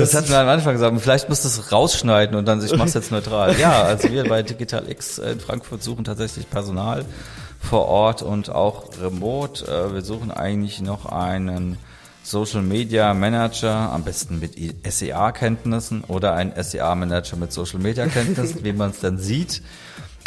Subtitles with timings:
[0.00, 1.00] Das hatten wir am Anfang gesagt.
[1.00, 3.58] Vielleicht musst du es rausschneiden und dann, ich mach's jetzt neutral.
[3.58, 7.04] Ja, also wir bei Digital X in Frankfurt suchen tatsächlich Personal
[7.60, 9.64] vor Ort und auch remote.
[9.64, 11.78] Äh, wir suchen eigentlich noch einen
[12.22, 14.54] Social Media Manager, am besten mit
[14.86, 19.62] SEA-Kenntnissen oder einen SEA-Manager mit Social Media Kenntnissen, wie man es dann sieht.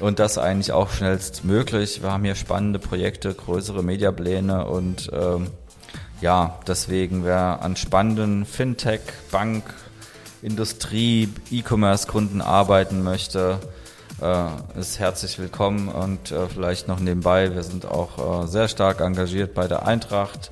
[0.02, 2.02] Und das eigentlich auch schnellstmöglich.
[2.02, 5.48] Wir haben hier spannende Projekte, größere Mediapläne und ähm,
[6.22, 9.02] ja, deswegen wer an spannenden Fintech,
[9.32, 9.64] Bank,
[10.42, 13.60] Industrie, E-Commerce-Kunden arbeiten möchte,
[14.22, 19.02] äh, ist herzlich willkommen und äh, vielleicht noch nebenbei, wir sind auch äh, sehr stark
[19.02, 20.52] engagiert bei der Eintracht,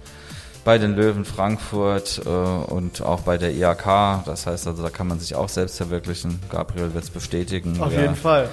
[0.66, 4.26] bei den Löwen Frankfurt und auch bei der IAK.
[4.26, 6.40] Das heißt also, da kann man sich auch selbst verwirklichen.
[6.52, 7.82] Gabriel wird es bestätigen.
[7.82, 8.50] Auf wir jeden Fall.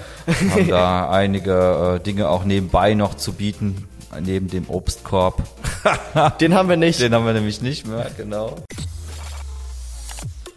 [0.51, 3.89] haben da einige Dinge auch nebenbei noch zu bieten,
[4.21, 5.43] neben dem Obstkorb.
[6.41, 7.01] Den haben wir nicht.
[7.01, 8.57] Den haben wir nämlich nicht mehr, genau.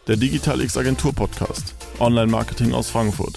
[0.08, 1.76] Der Digital X Agentur Podcast.
[2.00, 3.34] Online Marketing aus Frankfurt.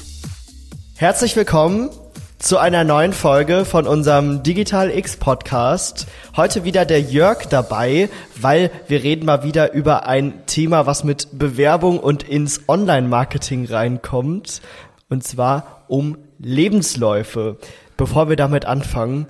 [0.96, 1.90] Herzlich willkommen
[2.38, 6.06] zu einer neuen Folge von unserem Digital X Podcast.
[6.36, 8.08] Heute wieder der Jörg dabei,
[8.40, 14.60] weil wir reden mal wieder über ein Thema, was mit Bewerbung und ins Online-Marketing reinkommt.
[15.08, 17.58] Und zwar um Lebensläufe.
[17.96, 19.26] Bevor wir damit anfangen,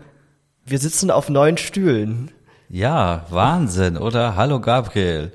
[0.65, 2.31] wir sitzen auf neun Stühlen.
[2.69, 4.37] Ja, Wahnsinn, oder?
[4.37, 5.33] Hallo Gabriel.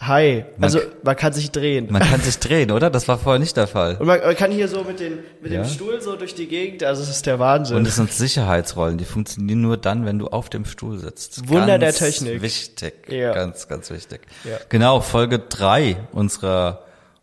[0.00, 0.46] Hi.
[0.60, 1.88] Also man kann sich drehen.
[1.90, 2.88] Man kann sich drehen, oder?
[2.88, 3.96] Das war vorher nicht der Fall.
[3.98, 5.62] Und man, man kann hier so mit, den, mit Ja.
[5.62, 7.76] dem Stuhl so durch die Gegend, also es ist der Wahnsinn.
[7.76, 11.48] Und es sind Sicherheitsrollen, die funktionieren nur dann, wenn du auf dem Stuhl sitzt.
[11.50, 12.40] Wunder ganz der Technik.
[12.40, 12.94] Wichtig.
[13.10, 13.34] Ja.
[13.34, 14.22] Ganz, ganz wichtig.
[14.44, 14.56] Ja.
[14.70, 16.82] Genau, Folge drei unserer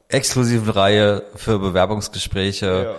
[0.10, 2.96] exklusiven Reihe für Bewerbungsgespräche, Ja.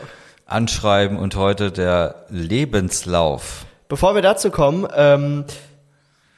[0.47, 3.65] Anschreiben und heute der Lebenslauf.
[3.89, 5.45] Bevor wir dazu kommen, ähm,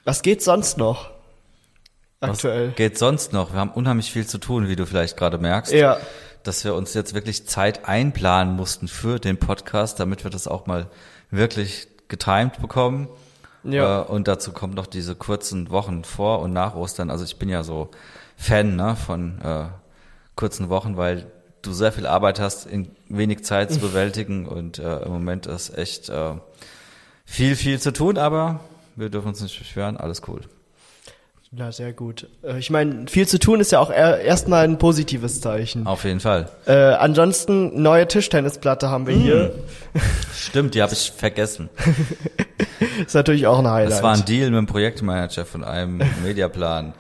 [0.05, 1.11] was geht sonst noch?
[2.21, 2.71] Was Aktuell.
[2.71, 3.53] geht sonst noch?
[3.53, 5.73] Wir haben unheimlich viel zu tun, wie du vielleicht gerade merkst.
[5.73, 5.99] Ja.
[6.45, 10.67] Dass wir uns jetzt wirklich Zeit einplanen mussten für den Podcast, damit wir das auch
[10.67, 10.87] mal
[11.31, 13.09] wirklich getimed bekommen.
[13.65, 14.03] Ja.
[14.03, 17.11] Äh, und dazu kommen noch diese kurzen Wochen vor und nach Ostern.
[17.11, 17.91] Also ich bin ja so
[18.37, 19.65] Fan ne, von äh,
[20.37, 21.27] kurzen Wochen, weil
[21.63, 24.47] du sehr viel Arbeit hast, in wenig Zeit zu bewältigen.
[24.47, 26.35] Und äh, im Moment ist echt äh,
[27.31, 28.61] viel, viel zu tun, aber
[28.97, 29.97] wir dürfen uns nicht beschweren.
[29.97, 30.41] Alles cool.
[31.53, 32.29] Na, sehr gut.
[32.45, 35.85] Äh, Ich meine, viel zu tun ist ja auch er- erstmal ein positives Zeichen.
[35.87, 36.49] Auf jeden Fall.
[36.67, 39.55] Äh, ansonsten, neue Tischtennisplatte haben wir hier.
[40.33, 41.69] Stimmt, die habe ich vergessen.
[43.05, 43.93] Ist natürlich auch ein Highlight.
[43.93, 46.93] Das war ein Deal mit dem Projektmanager von einem Mediaplan.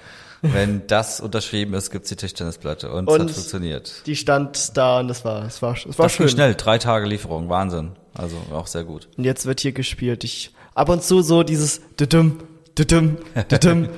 [0.42, 4.02] Wenn das unterschrieben ist, gibt's die Tischtennisplatte und, es Und hat funktioniert.
[4.06, 6.34] Die stand da und das war, das war, das war Das ging schön.
[6.36, 7.92] schnell, drei Tage Lieferung, Wahnsinn.
[8.14, 9.08] Also auch sehr gut.
[9.18, 10.24] Und jetzt wird hier gespielt.
[10.24, 12.38] Ich, ab und zu so dieses düdüm,
[12.78, 13.18] düdüm,
[13.50, 13.88] düdüm.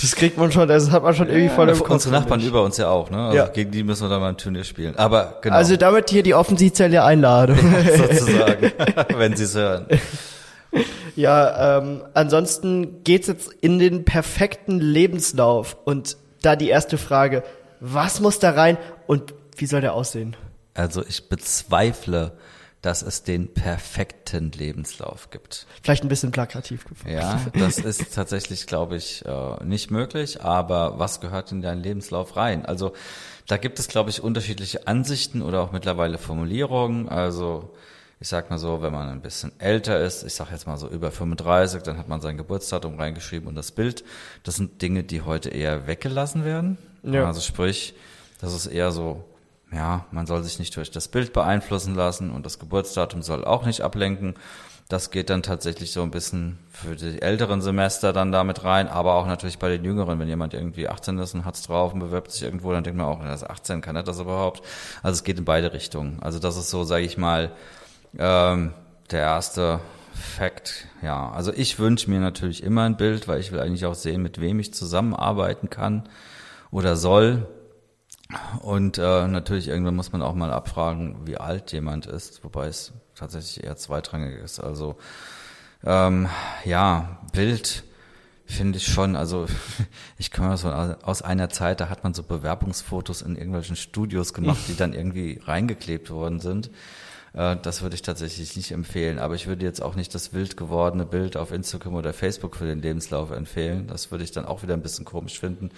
[0.00, 1.90] Das kriegt man schon, das hat man schon irgendwie voll im Kopf.
[1.90, 3.18] Unsere Nachbarn über uns ja auch, ne?
[3.24, 3.46] Also Ja.
[3.48, 4.94] gegen die müssen wir dann mal ein Turnier spielen.
[4.96, 7.58] Aber genau, Also damit hier die offizielle Einladung.
[7.96, 8.72] sozusagen,
[9.16, 9.86] wenn sie es hören.
[11.16, 15.76] Ja, ähm, ansonsten geht's jetzt in den perfekten Lebenslauf.
[15.84, 17.42] Und da die erste Frage,
[17.80, 20.36] was muss da rein und wie soll der aussehen?
[20.74, 22.32] Also ich bezweifle,
[22.82, 25.66] dass es den perfekten Lebenslauf gibt.
[25.82, 27.12] Vielleicht ein bisschen plakativ gefragt.
[27.12, 30.42] Ja, das ist tatsächlich, glaube ich, äh, nicht möglich.
[30.42, 32.64] Aber was gehört in deinen Lebenslauf rein?
[32.64, 32.92] Also
[33.46, 37.08] da gibt es, glaube ich, unterschiedliche Ansichten oder auch mittlerweile Formulierungen.
[37.08, 37.74] Also
[38.22, 40.88] ich sag mal so, wenn man ein bisschen älter ist, ich sag jetzt mal so
[40.88, 44.04] über 35, dann hat man sein Geburtsdatum reingeschrieben und das Bild.
[44.44, 46.76] Das sind Dinge, die heute eher weggelassen werden.
[47.02, 47.26] Ja.
[47.26, 47.94] Also sprich,
[48.42, 49.24] das ist eher so,
[49.72, 53.64] ja, man soll sich nicht durch das Bild beeinflussen lassen und das Geburtsdatum soll auch
[53.64, 54.34] nicht ablenken.
[54.90, 59.14] Das geht dann tatsächlich so ein bisschen für die älteren Semester dann damit rein, aber
[59.14, 62.32] auch natürlich bei den jüngeren, wenn jemand irgendwie 18 ist und hat's drauf und bewirbt
[62.32, 64.62] sich irgendwo, dann denkt man auch, er ist 18, kann er das überhaupt?
[65.02, 66.18] Also es geht in beide Richtungen.
[66.20, 67.52] Also das ist so, sage ich mal,
[68.18, 68.72] ähm,
[69.10, 69.80] der erste
[70.12, 70.86] Fakt.
[71.02, 74.22] Ja, also ich wünsche mir natürlich immer ein Bild, weil ich will eigentlich auch sehen,
[74.22, 76.08] mit wem ich zusammenarbeiten kann
[76.70, 77.48] oder soll.
[78.60, 82.92] Und äh, natürlich irgendwann muss man auch mal abfragen, wie alt jemand ist, wobei es
[83.14, 84.60] tatsächlich eher zweitrangig ist.
[84.60, 84.96] Also
[85.84, 86.28] ähm,
[86.64, 87.84] ja, Bild
[88.44, 89.16] finde ich schon.
[89.16, 89.46] Also
[90.18, 94.60] ich komme so aus einer Zeit, da hat man so Bewerbungsfotos in irgendwelchen Studios gemacht,
[94.68, 96.70] die dann irgendwie reingeklebt worden sind.
[97.34, 99.18] Äh, Das würde ich tatsächlich nicht empfehlen.
[99.18, 102.66] Aber ich würde jetzt auch nicht das wild gewordene Bild auf Instagram oder Facebook für
[102.66, 103.86] den Lebenslauf empfehlen.
[103.86, 105.70] Das würde ich dann auch wieder ein bisschen komisch finden.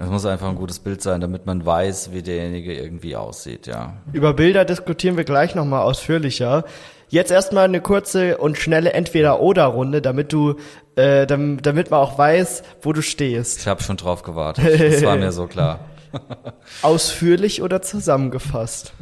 [0.00, 3.96] Es muss einfach ein gutes Bild sein, damit man weiß, wie derjenige irgendwie aussieht, ja.
[4.12, 6.64] Über Bilder diskutieren wir gleich nochmal ausführlicher.
[7.08, 10.54] Jetzt erstmal eine kurze und schnelle Entweder-Oder-Runde, damit du,
[10.94, 13.58] äh, damit, damit man auch weiß, wo du stehst.
[13.58, 14.80] Ich habe schon drauf gewartet.
[14.80, 15.80] Das war mir so klar.
[16.82, 18.92] Ausführlich oder zusammengefasst?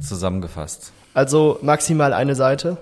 [0.00, 0.92] Zusammengefasst.
[1.14, 2.76] Also maximal eine Seite?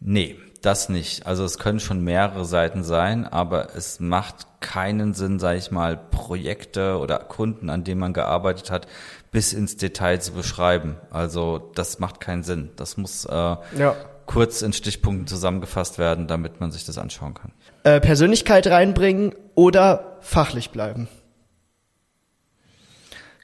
[0.00, 1.26] Nee, das nicht.
[1.26, 5.96] Also es können schon mehrere Seiten sein, aber es macht keinen Sinn, sage ich mal,
[5.96, 8.88] Projekte oder Kunden, an denen man gearbeitet hat,
[9.30, 10.96] bis ins Detail zu beschreiben.
[11.10, 12.70] Also das macht keinen Sinn.
[12.76, 13.94] Das muss äh, Ja.
[14.26, 17.52] kurz in Stichpunkten zusammengefasst werden, damit man sich das anschauen kann.
[17.84, 21.08] Äh, Persönlichkeit reinbringen oder fachlich bleiben?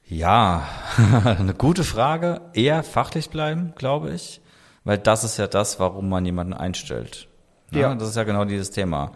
[0.07, 0.67] Ja,
[1.25, 2.41] eine gute Frage.
[2.53, 4.41] Eher fachlich bleiben, glaube ich,
[4.83, 7.27] weil das ist ja das, warum man jemanden einstellt.
[7.71, 7.95] Ja, Ja.
[7.95, 9.11] Das ist ja genau dieses Thema.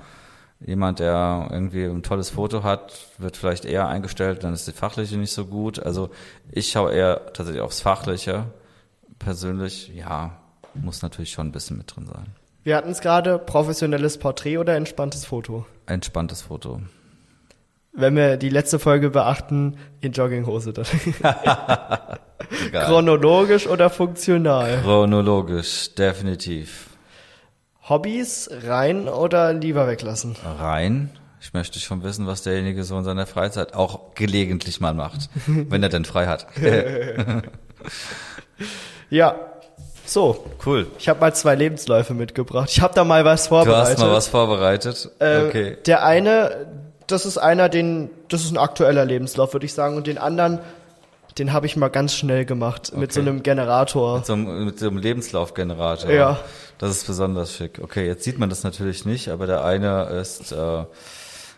[0.59, 5.15] Jemand, der irgendwie ein tolles Foto hat, wird vielleicht eher eingestellt, dann ist die fachliche
[5.17, 5.79] nicht so gut.
[5.79, 6.09] Also
[6.51, 8.45] ich schaue eher tatsächlich aufs Fachliche.
[9.19, 10.37] Persönlich, ja,
[10.73, 12.35] muss natürlich schon ein bisschen mit drin sein.
[12.63, 15.65] Wir hatten es gerade, professionelles Porträt oder entspanntes Foto?
[15.85, 16.81] Entspanntes Foto.
[17.99, 20.85] Wenn wir die letzte Folge beachten, in Jogginghose dann.
[22.71, 24.79] Chronologisch oder funktional?
[24.83, 26.87] Chronologisch, definitiv.
[27.87, 30.35] Hobbys rein oder lieber weglassen?
[30.59, 31.09] rein.
[31.41, 35.81] Ich möchte schon wissen, was derjenige so in seiner Freizeit auch gelegentlich mal macht, wenn
[35.81, 36.47] er denn frei hat.
[39.09, 39.35] Ja,
[40.05, 40.45] so.
[40.65, 40.87] cool.
[40.99, 42.69] Ich habe mal zwei Lebensläufe mitgebracht.
[42.71, 43.97] Ich habe da mal was Du vorbereitet.
[43.97, 45.09] hast mal was vorbereitet.
[45.19, 45.77] Äh, okay.
[45.87, 46.67] Der eine,
[47.11, 49.97] das ist einer, den, das ist ein aktueller Lebenslauf, würde ich sagen.
[49.97, 50.59] Und den anderen,
[51.37, 53.29] den habe ich mal ganz schnell gemacht mit so Okay.
[53.29, 54.23] einem Generator.
[54.23, 56.11] So, einem- mit so einem Lebenslaufgenerator.
[56.11, 56.39] Ja.
[56.77, 57.79] Das ist besonders schick.
[57.83, 60.51] Okay, jetzt sieht man das natürlich nicht, aber der eine ist.
[60.51, 60.55] Äh,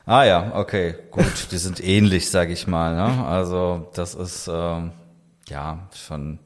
[0.05, 1.47] ah ja, okay, gut.
[1.51, 2.95] Die sind ähnlich, sage ich mal.
[2.95, 3.25] Ne?
[3.25, 4.91] Also das ist ähm,
[5.47, 6.39] ja schon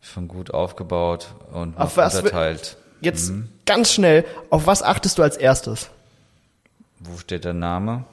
[0.00, 2.76] schon gut aufgebaut und Auf was unterteilt.
[3.00, 3.48] Jetzt Mhm.
[3.66, 5.90] ganz schnell, auf was achtest du als erstes?
[6.98, 8.04] Wo steht der Name?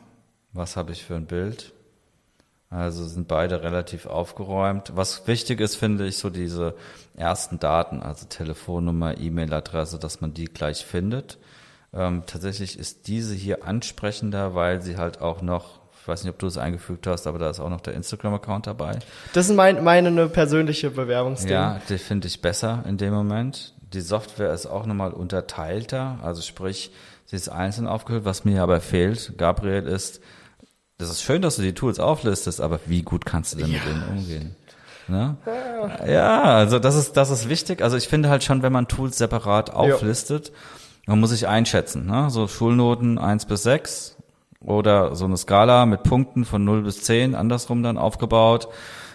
[0.53, 1.73] Was habe ich für ein Bild?
[2.69, 4.91] Also sind beide relativ aufgeräumt.
[4.95, 6.75] Was wichtig ist, finde ich, so diese
[7.15, 11.39] ersten Daten, also Telefonnummer, E-Mail-Adresse, dass man die gleich findet.
[11.93, 16.37] Ähm, tatsächlich ist diese hier ansprechender, weil sie halt auch noch, ich weiß nicht, ob
[16.37, 18.99] du es eingefügt hast, aber da ist auch noch der Instagram-Account dabei.
[19.33, 21.51] Das ist mein, meine eine persönliche Bewerbungsding.
[21.51, 23.73] Ja, die finde ich besser in dem Moment.
[23.93, 26.91] Die Software ist auch nochmal unterteilter, also sprich,
[27.25, 28.25] sie ist einzeln aufgehört.
[28.25, 30.21] Was mir aber fehlt, Gabriel, ist,
[30.99, 33.83] das ist schön, dass du die Tools auflistest, aber wie gut kannst du denn mit
[33.85, 34.55] denen umgehen?
[35.07, 35.37] Ne?
[36.05, 37.81] Ja, also das ist, das ist wichtig.
[37.81, 40.51] Also ich finde halt schon, wenn man Tools separat auflistet,
[41.07, 42.05] man muss sich einschätzen.
[42.05, 42.29] Ne?
[42.29, 44.17] So Schulnoten eins bis sechs
[44.59, 48.67] oder so eine Skala mit Punkten von 0 bis 10 andersrum dann aufgebaut,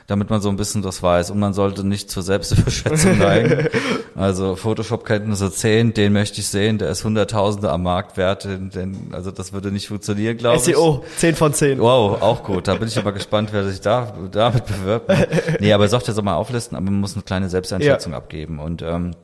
[0.06, 1.31] damit man so ein bisschen das weiß.
[1.31, 3.69] Und man sollte nicht zur Selbstüberschätzung neigen.
[4.17, 8.45] Also Photoshop-Kenntnisse 10, den möchte ich sehen, der ist Hunderttausende am Markt wert.
[8.45, 10.62] Den, den, also das würde nicht funktionieren, glaube ich.
[10.62, 11.81] SEO, 10 von 10.
[11.81, 12.69] Wow, auch gut.
[12.69, 15.11] Da bin ich aber gespannt, wer sich da damit bewirbt.
[15.59, 18.61] Nee, aber Software soll man auflisten, aber man muss eine kleine Selbsteinschätzung abgeben.
[18.61, 19.17] Und ähm,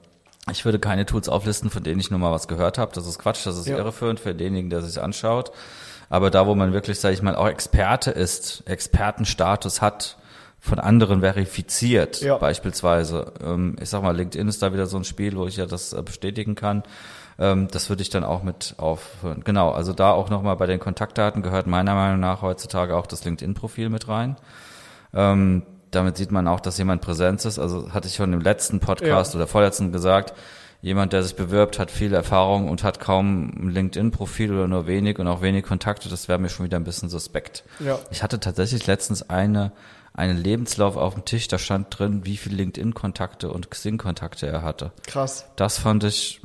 [0.51, 2.91] ich würde keine Tools auflisten, von denen ich nur mal was gehört habe.
[2.93, 3.77] Das ist Quatsch, das ist Ja.
[3.79, 5.53] irreführend für denjenigen, der sich anschaut.
[6.09, 10.17] Aber da, wo man wirklich, sage ich mal, auch Experte ist, Expertenstatus hat,
[10.61, 12.37] von anderen verifiziert, Ja.
[12.39, 13.33] beispielsweise.
[13.43, 15.93] Ähm, ich sag mal, LinkedIn ist da wieder so ein Spiel, wo ich ja das
[15.93, 16.83] äh, bestätigen kann.
[17.39, 19.43] Ähm, das würde ich dann auch mit aufhören.
[19.45, 23.25] Genau, also da auch nochmal bei den Kontaktdaten gehört meiner Meinung nach heutzutage auch das
[23.25, 24.37] LinkedIn-Profil mit rein.
[25.15, 27.59] Ähm, damit sieht man auch, dass jemand Präsenz ist.
[27.59, 29.39] Also hatte ich schon im letzten Podcast Ja.
[29.39, 30.35] oder vorletzten gesagt,
[30.83, 35.19] jemand, der sich bewirbt, hat viel Erfahrung und hat kaum ein LinkedIn-Profil oder nur wenig
[35.19, 37.65] und auch wenig Kontakte, das wäre mir schon wieder ein bisschen suspekt.
[37.81, 37.99] Ja.
[38.11, 39.73] Ich hatte tatsächlich letztens eine,
[40.13, 44.93] einen Lebenslauf auf dem Tisch, da stand drin, wie viel LinkedIn-Kontakte und Xing-Kontakte er hatte.
[45.07, 45.47] Krass.
[45.57, 46.41] Das fand ich.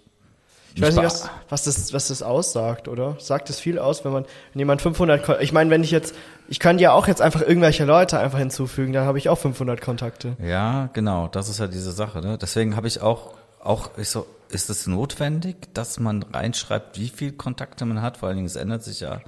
[0.76, 3.16] Ich weiß nicht, was, was, das, was das aussagt, oder?
[3.20, 6.14] Sagt es viel aus, wenn man, wenn jemand 500, Kon- ich meine, wenn ich jetzt,
[6.50, 9.80] ich kann ja auch jetzt einfach irgendwelche Leute einfach hinzufügen, dann habe ich auch 500
[9.80, 10.36] Kontakte.
[10.44, 12.20] Ja, genau, das ist ja diese Sache.
[12.20, 12.38] Ne?
[12.38, 17.32] Deswegen habe ich auch, auch ich so, ist es notwendig, dass man reinschreibt, wie viel
[17.32, 18.18] Kontakte man hat?
[18.18, 19.22] Vor allen Dingen, es ändert sich ja,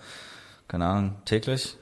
[0.67, 1.77] keine Ahnung, täglich.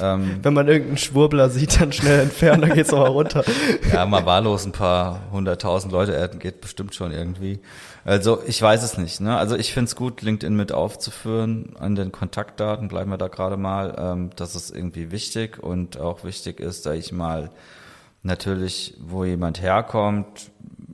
[0.00, 3.44] Ähm, Wenn man irgendeinen Schwurbler sieht, dann schnell entfernen, dann geht's aber runter.
[3.92, 7.60] ja, mal wahllos ein paar hunderttausend Leute adden geht bestimmt schon irgendwie.
[8.04, 9.20] Also ich weiß es nicht.
[9.20, 9.36] Ne?
[9.36, 12.88] Also ich finde es gut, LinkedIn mit aufzuführen an den Kontaktdaten.
[12.88, 13.96] Bleiben wir da gerade mal.
[13.98, 17.50] Ähm, das ist irgendwie wichtig und auch wichtig ist, sag ich mal,
[18.22, 20.50] natürlich, wo jemand herkommt.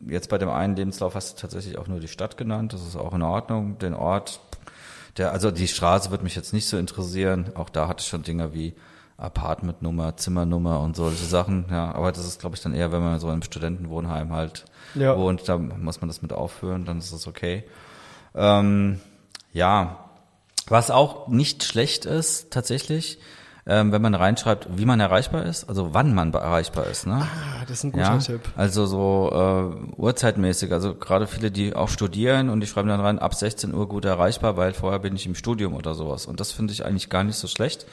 [0.07, 2.73] Jetzt bei dem einen Lebenslauf hast du tatsächlich auch nur die Stadt genannt.
[2.73, 3.79] Das ist auch in Ordnung.
[3.79, 4.41] Den Ort,
[5.19, 7.53] der, also die Straße wird mich jetzt nicht so interessieren.
[7.55, 8.75] Auch da hatte ich schon Dinge wie
[9.17, 11.67] Apartmentnummer, Zimmernummer und solche Sachen.
[11.71, 14.65] Ja, aber das ist, glaube ich, dann eher, wenn man so im Studentenwohnheim halt
[14.95, 15.17] Ja.
[15.17, 17.65] wohnt, da muss man das mit aufführen, dann ist das okay.
[18.35, 19.01] Ähm,
[19.53, 20.09] ja,
[20.69, 23.19] was auch nicht schlecht ist, tatsächlich,
[23.65, 27.07] ähm, wenn man reinschreibt, wie man erreichbar ist, also wann man erreichbar ist.
[27.07, 27.15] Ne?
[27.23, 28.41] Ah, das ist ein guter Ja, Tipp.
[28.57, 33.19] also so äh, uhrzeitmäßig, also gerade viele, die auch studieren und die schreiben dann rein,
[33.21, 36.27] ab 16 Uhr gut erreichbar, weil vorher bin ich im Studium oder sowas.
[36.27, 37.87] Und das finde ich eigentlich gar nicht so schlecht,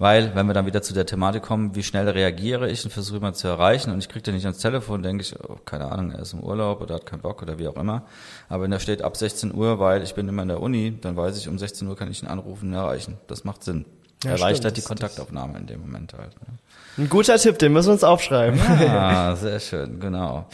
[0.00, 3.18] weil wenn wir dann wieder zu der Thematik kommen, wie schnell reagiere ich und versuche
[3.18, 6.10] jemanden zu erreichen und ich kriege den nicht ans Telefon, denke ich, oh, keine Ahnung,
[6.10, 8.02] er ist im Urlaub oder hat keinen Bock oder wie auch immer.
[8.48, 11.16] Aber wenn da steht ab 16 Uhr, weil ich bin immer in der Uni, dann
[11.16, 13.18] weiß ich, um 16 Uhr kann ich ihn anrufen und erreichen.
[13.28, 13.84] Das macht Sinn.
[14.24, 16.30] Ja, Erleichtert stimmt, die Kontaktaufnahme in dem Moment halt.
[16.40, 16.58] Ne?
[16.98, 18.60] Ein guter Tipp, den müssen wir uns aufschreiben.
[18.60, 20.46] Ah, sehr schön, genau.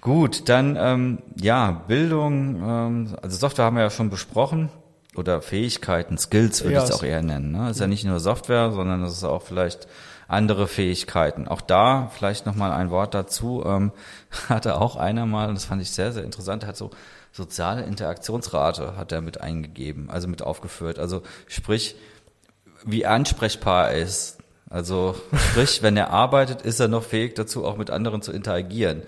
[0.00, 4.70] Gut, dann ähm, ja, Bildung, ähm, also Software haben wir ja schon besprochen
[5.14, 7.52] oder Fähigkeiten, Skills würde Ja, ich es auch eher nennen.
[7.52, 7.70] Ne?
[7.70, 9.88] Ist ja nicht nur Software, sondern es ist auch vielleicht
[10.28, 11.48] andere Fähigkeiten.
[11.48, 13.62] Auch da vielleicht noch mal ein Wort dazu.
[13.66, 13.92] Ähm,
[14.48, 16.90] hatte auch einer mal, und das fand ich sehr, sehr interessant, hat so
[17.32, 20.98] soziale Interaktionsrate hat er mit eingegeben, also mit aufgeführt.
[20.98, 21.94] Also sprich,
[22.84, 24.38] wie ansprechbar er ist.
[24.68, 25.16] Also
[25.50, 29.02] sprich, wenn er arbeitet, ist er noch fähig dazu, auch mit anderen zu interagieren.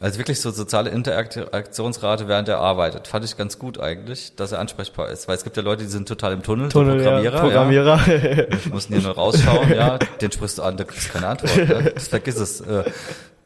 [0.00, 3.06] Also wirklich so soziale Interaktionsrate, während er arbeitet.
[3.06, 5.28] Fand ich ganz gut eigentlich, dass er ansprechbar ist.
[5.28, 7.40] Weil es gibt ja Leute, die sind total im Tunnel, so Tunnel, ja, Programmierer.
[7.40, 8.46] Programmierer.
[8.48, 8.56] Ja.
[8.72, 9.98] Mussten hier nur rausschauen, ja.
[9.98, 11.56] Den sprichst du an, da kriegst du keine Antwort.
[11.56, 11.92] Ne?
[11.94, 12.62] Das vergiss es.
[12.62, 12.84] Äh,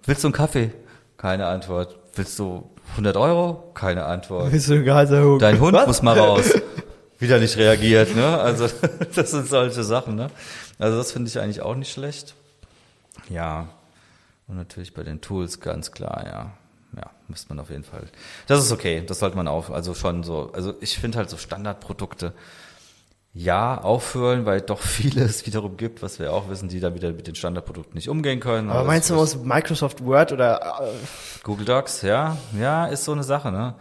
[0.07, 0.71] willst du einen Kaffee?
[1.17, 1.97] Keine Antwort.
[2.15, 3.73] Willst du 100 Euro?
[3.75, 4.53] Keine Antwort.
[4.53, 5.41] Bist du Gehaltserhöhung?
[5.41, 5.89] Dein Hund Was?
[5.89, 6.53] muss mal raus.
[7.19, 8.39] Wieder nicht reagiert, ne?
[8.39, 8.69] Also
[9.15, 10.31] das sind solche Sachen, ne?
[10.79, 12.35] Also das finde ich eigentlich auch nicht schlecht.
[13.29, 13.69] Ja.
[14.47, 16.53] Und natürlich bei den Tools ganz klar, ja.
[16.97, 18.05] Ja, müsste man auf jeden Fall.
[18.47, 21.37] Das ist okay, das sollte man auch, also schon so, also ich finde halt so
[21.37, 22.33] Standardprodukte,
[23.37, 27.11] ja, aufhören, weil doch viele es wiederum gibt, was wir auch wissen, die dann wieder
[27.13, 28.71] mit den Standardprodukten nicht umgehen können.
[28.71, 33.13] Aber das meinst du, muss Microsoft Word oder äh, Google Docs, ja, ja, ist so
[33.13, 33.75] eine Sache, ne?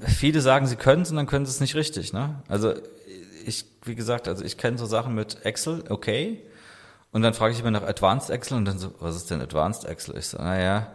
[0.00, 2.42] Viele sagen, sie können es und dann können sie es nicht richtig, ne?
[2.48, 2.74] Also
[3.46, 6.42] ich, wie gesagt, also ich kenne so Sachen mit Excel, okay.
[7.12, 9.84] Und dann frage ich immer nach Advanced Excel und dann so, was ist denn Advanced
[9.84, 10.16] Excel?
[10.16, 10.88] Ich so, naja,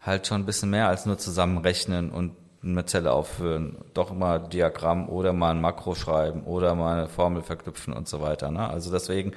[0.00, 5.08] halt schon ein bisschen mehr als nur zusammenrechnen und eine Zelle aufführen, doch mal Diagramm
[5.08, 8.50] oder mal ein Makro schreiben oder mal eine Formel verknüpfen und so weiter.
[8.50, 8.68] Ne?
[8.68, 9.32] Also deswegen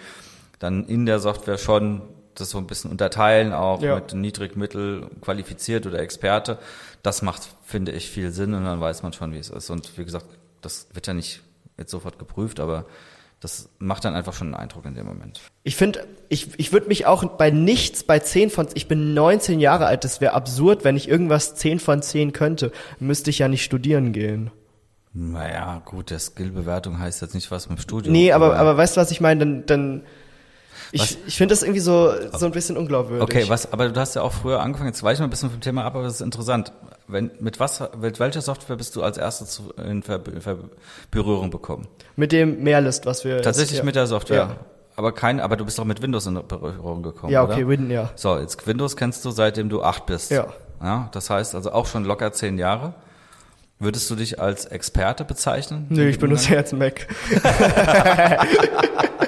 [0.60, 2.02] dann in der Software schon
[2.40, 3.96] das so ein bisschen unterteilen, auch Ja.
[3.96, 6.58] mit niedrig, mittel, qualifiziert oder Experte.
[7.04, 9.70] Das macht, finde ich, viel Sinn und dann weiß man schon, wie es ist.
[9.70, 10.26] Und wie gesagt,
[10.62, 11.42] das wird ja nicht
[11.78, 12.86] jetzt sofort geprüft, aber
[13.40, 15.40] das macht dann einfach schon einen Eindruck in dem Moment.
[15.64, 19.60] Ich finde, ich, ich würde mich auch bei nichts bei 10 von, ich bin 19
[19.60, 23.48] Jahre alt, das wäre absurd, wenn ich irgendwas 10 von 10 könnte, müsste ich ja
[23.48, 24.50] nicht studieren gehen.
[25.14, 28.12] Naja, gut, der Skillbewertung heißt jetzt nicht was mit dem Studium.
[28.14, 29.40] Nee, aber, aber weißt du, was ich meine?
[29.40, 30.04] Dann, dann?
[30.92, 33.24] Ich, ich finde das irgendwie so, so ein bisschen unglaubwürdig.
[33.24, 35.50] Okay, was, aber du hast ja auch früher angefangen, jetzt weiche ich mal ein bisschen
[35.50, 36.72] vom Thema ab, aber das ist interessant.
[37.08, 40.58] Wenn, mit was, mit welcher Software bist du als erstes zu, in Ver, Ver,
[41.12, 41.88] Berührung bekommen?
[42.16, 43.42] Mit dem Mehrlist, was wir.
[43.42, 43.86] Tatsächlich ja.
[43.86, 44.38] mit der Software.
[44.38, 44.56] Ja.
[44.96, 48.10] Aber kein, aber du bist doch mit Windows in Berührung gekommen, Ja, okay, Win, ja.
[48.16, 50.32] So, jetzt Windows kennst du seitdem du acht bist.
[50.32, 50.48] Ja.
[50.82, 52.94] Ja, das heißt also auch schon locker zehn Jahre.
[53.80, 55.86] Würdest du dich als Experte bezeichnen?
[55.90, 57.08] Nö, ich benutze jetzt Mac.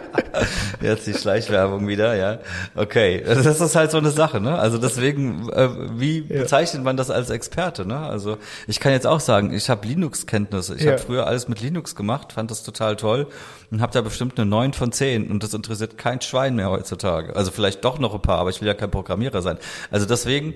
[0.82, 2.40] Jetzt die Schleichwerbung wieder, ja.
[2.76, 4.58] Okay, das ist halt so eine Sache, ne?
[4.58, 6.42] Also deswegen, äh, wie Ja.
[6.42, 7.98] bezeichnet man das als Experte, ne?
[8.00, 8.38] Also
[8.68, 10.76] ich kann jetzt auch sagen, ich habe Linux-Kenntnisse.
[10.76, 10.92] Ich Ja.
[10.94, 13.28] habe früher alles mit Linux gemacht, fand das total toll
[13.72, 17.36] und habe da bestimmt eine 9 von 10 und das interessiert kein Schwein mehr heutzutage.
[17.36, 19.58] Also vielleicht doch noch ein paar, aber ich will ja kein Programmierer sein.
[19.92, 20.56] Also deswegen,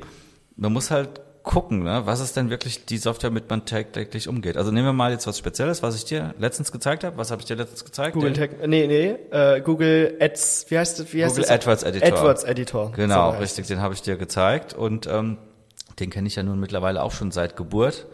[0.55, 1.09] man muss halt
[1.43, 2.03] gucken, ne?
[2.05, 4.57] was ist denn wirklich die Software, mit man täglich umgeht.
[4.57, 7.17] Also nehmen wir mal jetzt was Spezielles, was ich dir letztens gezeigt habe.
[7.17, 8.13] Was habe ich dir letztens gezeigt?
[8.13, 11.13] Google Tech, nee, nee, äh, Google Ads, wie heißt das?
[11.13, 11.51] Wie heißt Google das?
[11.51, 12.17] AdWords Editor.
[12.17, 12.91] AdWords Editor.
[12.93, 15.37] Genau, So richtig, den habe ich dir gezeigt und ähm,
[15.99, 18.07] den kenne ich ja nun mittlerweile auch schon seit Geburt.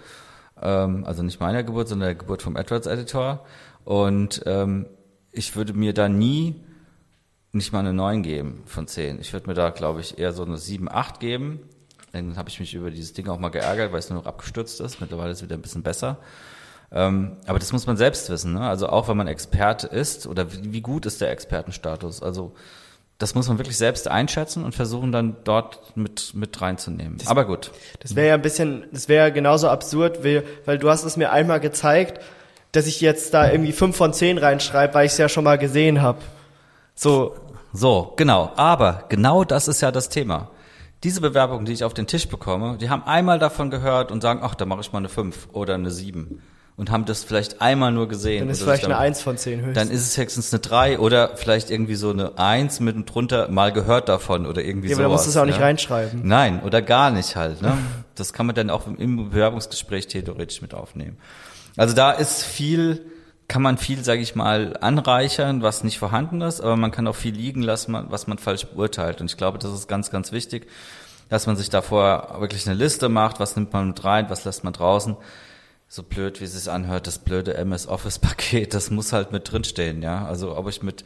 [0.62, 3.45] Ähm, also nicht meiner Geburt, sondern der Geburt vom AdWords Editor.
[3.86, 4.88] Und ähm,
[5.31, 6.55] ich würde mir da nie
[7.51, 9.19] nicht mal eine 9 geben von 10.
[9.19, 11.62] Ich würde mir da, glaube ich, eher so eine 7, 8 geben.
[12.12, 14.80] Dann habe ich mich über dieses Ding auch mal geärgert, weil es nur noch abgestürzt
[14.82, 15.00] ist.
[15.00, 16.18] Mittlerweile ist es wieder ein bisschen besser.
[16.92, 18.54] Ähm, aber das muss man selbst wissen.
[18.54, 18.62] Ne?
[18.62, 22.24] Also auch wenn man Experte ist oder wie, wie gut ist der Expertenstatus.
[22.24, 22.54] Also
[23.20, 27.18] das muss man wirklich selbst einschätzen und versuchen dann dort mit, mit reinzunehmen.
[27.25, 27.72] aber gut.
[28.00, 31.18] Das wäre ja ein bisschen, das wäre ja genauso absurd, wie, weil du hast es
[31.18, 32.24] mir einmal gezeigt,
[32.72, 35.58] dass ich jetzt da irgendwie 5 von 10 reinschreibe, weil ich es ja schon mal
[35.58, 36.20] gesehen habe.
[36.96, 37.36] So,
[37.74, 38.51] So, genau.
[38.56, 40.50] Aber genau das ist ja das Thema.
[41.03, 44.41] Diese Bewerbungen, die ich auf den Tisch bekomme, die haben einmal davon gehört und sagen,
[44.44, 46.41] ach, da mache ich mal eine 5 oder eine 7.
[46.75, 48.39] Und haben das vielleicht einmal nur gesehen.
[48.39, 49.75] dann ist vielleicht eine damit- 1 von 10 höchstens.
[49.75, 53.74] Dann ist es höchstens eine 3 oder vielleicht irgendwie so eine 1 mit drunter mal
[53.74, 55.65] gehört davon oder irgendwie ja, aber da musst du es auch nicht ja.
[55.65, 56.22] reinschreiben.
[56.24, 57.62] Nein, oder gar nicht halt.
[57.62, 57.77] Ne?
[58.15, 61.18] Das kann man dann auch im Bewerbungsgespräch theoretisch mit aufnehmen.
[61.75, 63.06] Also da ist viel
[63.50, 67.15] kann man viel, sage ich mal, anreichern, was nicht vorhanden ist, aber man kann auch
[67.15, 69.20] viel liegen lassen, was man falsch beurteilt.
[69.20, 70.68] Und ich glaube, das ist ganz, ganz wichtig,
[71.29, 74.63] dass man sich davor wirklich eine Liste macht, was nimmt man mit rein, was lässt
[74.63, 75.18] man draußen.
[75.88, 79.51] So blöd, wie es sich anhört, das blöde MS Office Paket, das muss halt mit
[79.51, 80.25] drinstehen, ja.
[80.25, 81.03] Also ob ich mit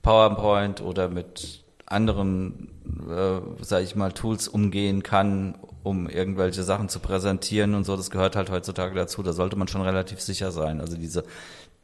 [0.00, 2.70] PowerPoint oder mit anderen,
[3.06, 8.10] äh, sage ich mal, Tools umgehen kann, um irgendwelche Sachen zu präsentieren und so, das
[8.10, 9.22] gehört halt heutzutage dazu.
[9.22, 10.80] Da sollte man schon relativ sicher sein.
[10.80, 11.24] Also diese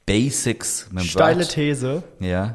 [0.08, 0.88] Basics.
[0.98, 1.50] Steile Word.
[1.50, 2.02] These.
[2.20, 2.54] Ja.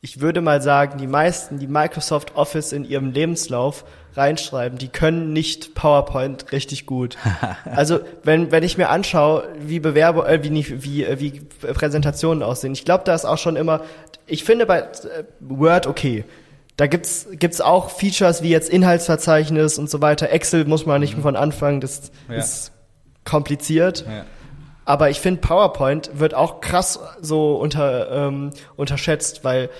[0.00, 5.32] Ich würde mal sagen, die meisten, die Microsoft Office in ihrem Lebenslauf reinschreiben, die können
[5.32, 7.16] nicht PowerPoint richtig gut.
[7.64, 12.42] also wenn wenn ich mir anschaue, wie Bewerber, äh, wie nicht, wie äh, wie Präsentationen
[12.42, 13.82] aussehen, ich glaube, da ist auch schon immer.
[14.26, 16.24] Ich finde bei äh, Word okay.
[16.76, 20.30] Da gibt's gibt's auch Features wie jetzt Inhaltsverzeichnis und so weiter.
[20.30, 21.22] Excel muss man nicht mhm.
[21.22, 22.36] von anfangen, das ja.
[22.36, 22.72] ist
[23.24, 24.04] kompliziert.
[24.08, 24.24] Ja.
[24.84, 29.70] Aber ich finde, PowerPoint wird auch krass so unter, ähm, unterschätzt, weil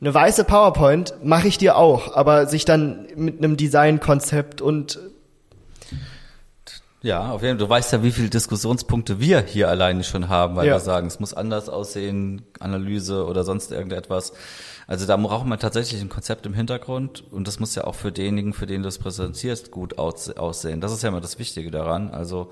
[0.00, 4.98] eine weiße PowerPoint mache ich dir auch, aber sich dann mit einem Designkonzept und
[7.02, 7.66] ja, auf jeden Fall.
[7.66, 10.74] Du weißt ja, wie viele Diskussionspunkte wir hier alleine schon haben, weil ja.
[10.74, 14.32] wir sagen, es muss anders aussehen, Analyse oder sonst irgendetwas.
[14.86, 18.12] Also da braucht man tatsächlich ein Konzept im Hintergrund und das muss ja auch für
[18.12, 20.80] denjenigen, für den du es präsentierst, gut aussehen.
[20.80, 22.10] Das ist ja immer das Wichtige daran.
[22.10, 22.50] Also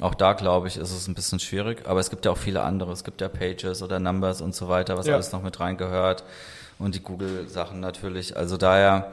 [0.00, 2.62] auch da, glaube ich, ist es ein bisschen schwierig, aber es gibt ja auch viele
[2.62, 2.92] andere.
[2.92, 5.14] Es gibt ja Pages oder Numbers und so weiter, was ja.
[5.14, 6.24] alles noch mit reingehört.
[6.78, 8.36] Und die Google-Sachen natürlich.
[8.36, 9.12] Also daher,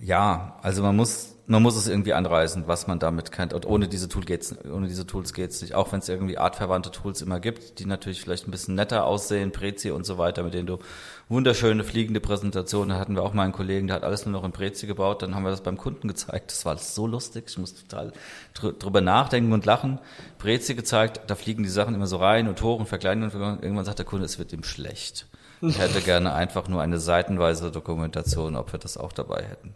[0.00, 3.52] ja, also man muss, man muss es irgendwie anreißen, was man damit kennt.
[3.52, 5.74] Und ohne diese Tool geht's, ohne diese Tools geht's nicht.
[5.74, 9.50] Auch wenn es irgendwie artverwandte Tools immer gibt, die natürlich vielleicht ein bisschen netter aussehen,
[9.50, 10.78] Prezi und so weiter, mit denen du
[11.28, 12.90] wunderschöne fliegende Präsentationen.
[12.90, 15.22] Da hatten wir auch mal einen Kollegen, der hat alles nur noch in Prezi gebaut.
[15.22, 16.52] Dann haben wir das beim Kunden gezeigt.
[16.52, 17.46] Das war so lustig.
[17.48, 18.12] Ich muss total
[18.54, 19.98] drüber nachdenken und lachen.
[20.38, 23.62] Prezi gezeigt, da fliegen die Sachen immer so rein und hoch und verkleinern und.
[23.64, 25.26] Irgendwann sagt der Kunde, es wird ihm schlecht.
[25.62, 29.74] Ich hätte gerne einfach nur eine seitenweise Dokumentation, ob wir das auch dabei hätten.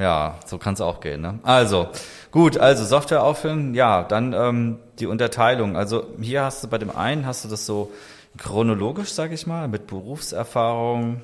[0.00, 1.20] Ja, so kann es auch gehen.
[1.20, 1.40] Ne?
[1.42, 1.88] Also,
[2.30, 5.76] gut, also Software auffüllen, ja, dann ähm, die Unterteilung.
[5.76, 7.92] Also hier hast du bei dem einen, hast du das so
[8.38, 11.22] chronologisch, sage ich mal, mit Berufserfahrung,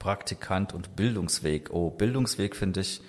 [0.00, 1.70] Praktikant und Bildungsweg.
[1.70, 3.00] Oh, Bildungsweg finde ich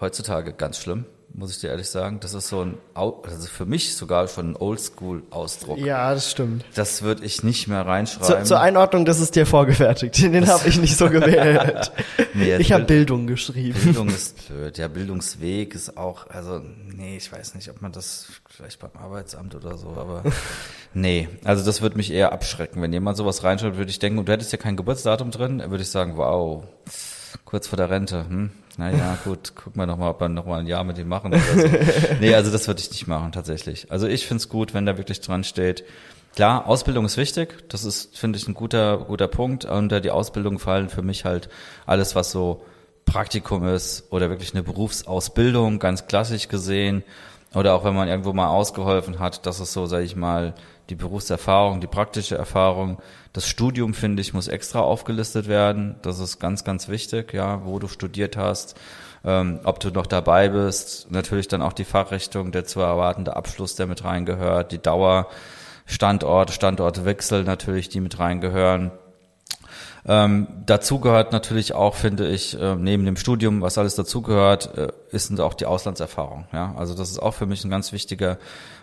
[0.00, 2.20] heutzutage ganz schlimm muss ich dir ehrlich sagen.
[2.20, 5.78] Das ist so ein, also für mich sogar schon ein Oldschool-Ausdruck.
[5.78, 6.64] Ja, das stimmt.
[6.74, 8.44] Das würde ich nicht mehr reinschreiben.
[8.44, 10.16] Zu, zur Einordnung, das ist dir vorgefertigt.
[10.22, 11.90] Den habe ich nicht so gewählt.
[12.34, 13.78] nee, ich habe Bildung geschrieben.
[13.82, 14.78] Bildung ist blöd.
[14.78, 19.56] Ja, Bildungsweg ist auch, also nee, ich weiß nicht, ob man das vielleicht beim Arbeitsamt
[19.56, 20.22] oder so, aber
[20.94, 22.80] nee, also das würde mich eher abschrecken.
[22.80, 25.82] Wenn jemand sowas reinschreibt, würde ich denken, und du hättest ja kein Geburtsdatum drin, würde
[25.82, 26.62] ich sagen, wow,
[27.44, 28.50] kurz vor der Rente, hm?
[28.76, 31.68] Naja, gut, guck mal nochmal, ob wir nochmal ein Jahr mit ihm machen oder so.
[32.20, 33.90] nee, also das würde ich nicht machen, tatsächlich.
[33.90, 35.84] Also ich finde es gut, wenn da wirklich dran steht.
[36.34, 37.68] Klar, Ausbildung ist wichtig.
[37.68, 39.64] Das ist, finde ich, ein guter, guter Punkt.
[39.64, 41.48] Unter die Ausbildung fallen für mich halt
[41.86, 42.64] alles, was so
[43.04, 47.04] Praktikum ist oder wirklich eine Berufsausbildung, ganz klassisch gesehen.
[47.54, 50.54] Oder auch wenn man irgendwo mal ausgeholfen hat, das ist so, sage ich mal,
[50.90, 52.98] die Berufserfahrung, die praktische Erfahrung.
[53.34, 55.96] Das Studium, finde ich, muss extra aufgelistet werden.
[56.02, 58.76] Das ist ganz, ganz wichtig, ja, wo du studiert hast,
[59.24, 61.10] ähm, ob du noch dabei bist.
[61.10, 65.26] Natürlich dann auch die Fachrichtung, der zu erwartende Abschluss, der mit reingehört, die Dauer,
[65.84, 68.92] Standort, Standortwechsel natürlich, die mit reingehören.
[70.06, 74.88] Ähm, dazu gehört natürlich auch, finde ich, äh, neben dem Studium, was alles dazugehört, äh,
[75.10, 76.44] ist auch die Auslandserfahrung.
[76.52, 78.38] Ja, also das ist auch für mich ein ganz wichtiger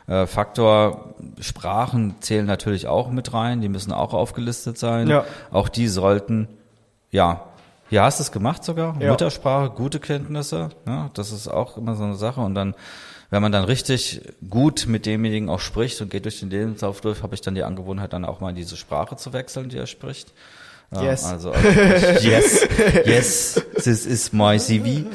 [0.08, 1.14] äh, Faktor.
[1.40, 5.08] Sprachen zählen natürlich auch mit rein, die müssen auch aufgelistet sein.
[5.08, 5.26] Ja.
[5.52, 6.48] Auch die sollten,
[7.12, 7.44] ja,
[7.90, 9.12] hier hast du es gemacht sogar, ja.
[9.12, 12.74] Muttersprache, gute Kenntnisse, ja, das ist auch immer so eine Sache und dann
[13.32, 17.24] wenn man dann richtig gut mit demjenigen auch spricht und geht durch den Lebenslauf durch,
[17.24, 19.88] habe ich dann die Angewohnheit, dann auch mal in diese Sprache zu wechseln, die er
[19.88, 20.34] spricht.
[20.94, 21.24] Ja, yes.
[21.24, 21.70] Also, also
[22.28, 22.68] yes,
[23.06, 25.06] yes, this is my CV.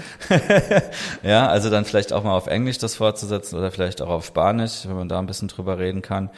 [1.23, 4.87] ja, also dann vielleicht auch mal auf Englisch das fortzusetzen oder vielleicht auch auf Spanisch,
[4.87, 6.31] wenn man da ein bisschen drüber reden kann.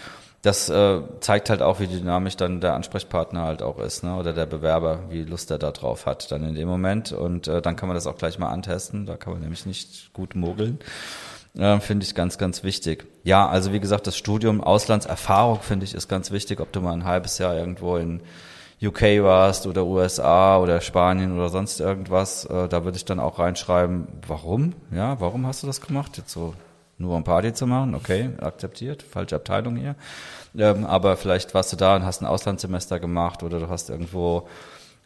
[0.42, 4.16] Das äh, zeigt halt auch, wie dynamisch dann der Ansprechpartner halt auch ist, ne?
[4.16, 7.12] oder der Bewerber, wie Lust er da drauf hat dann in dem Moment.
[7.12, 9.06] Und äh, dann kann man das auch gleich mal antesten.
[9.06, 10.78] Da kann man nämlich nicht gut mogeln.
[11.56, 13.06] Äh, finde ich ganz, ganz wichtig.
[13.24, 16.92] Ja, also wie gesagt, das Studium, Auslandserfahrung finde ich ist ganz wichtig, ob du mal
[16.92, 18.20] ein halbes Jahr irgendwo in
[18.82, 23.38] UK warst oder USA oder Spanien oder sonst irgendwas, äh, da würde ich dann auch
[23.38, 24.74] reinschreiben, warum?
[24.92, 26.16] Ja, warum hast du das gemacht?
[26.16, 26.54] Jetzt so
[26.98, 29.94] nur um Party zu machen, okay, akzeptiert, falsche Abteilung hier.
[30.56, 34.48] Ähm, aber vielleicht warst du da und hast ein Auslandssemester gemacht oder du hast irgendwo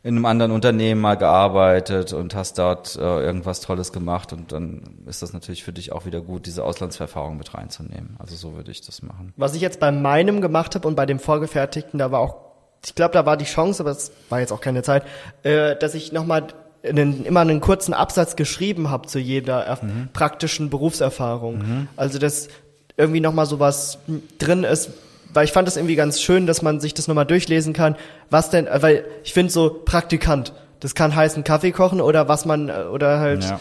[0.03, 4.99] in einem anderen Unternehmen mal gearbeitet und hast dort äh, irgendwas Tolles gemacht und dann
[5.07, 8.17] ist das natürlich für dich auch wieder gut, diese Auslandserfahrung mit reinzunehmen.
[8.19, 9.33] Also so würde ich das machen.
[9.37, 12.42] Was ich jetzt bei meinem gemacht habe und bei dem vorgefertigten, da war auch,
[12.85, 15.05] ich glaube, da war die Chance, aber es war jetzt auch keine Zeit,
[15.43, 16.49] äh, dass ich nochmal
[16.83, 20.09] einen, immer einen kurzen Absatz geschrieben habe zu jeder mhm.
[20.13, 21.59] praktischen Berufserfahrung.
[21.59, 21.89] Mhm.
[21.97, 22.49] Also dass
[22.97, 23.99] irgendwie nochmal sowas
[24.39, 24.91] drin ist,
[25.33, 27.97] weil ich fand das irgendwie ganz schön, dass man sich das nochmal durchlesen kann,
[28.31, 32.71] was denn, weil ich finde so Praktikant, das kann heißen Kaffee kochen oder was man,
[32.71, 33.45] oder halt.
[33.45, 33.61] Ja.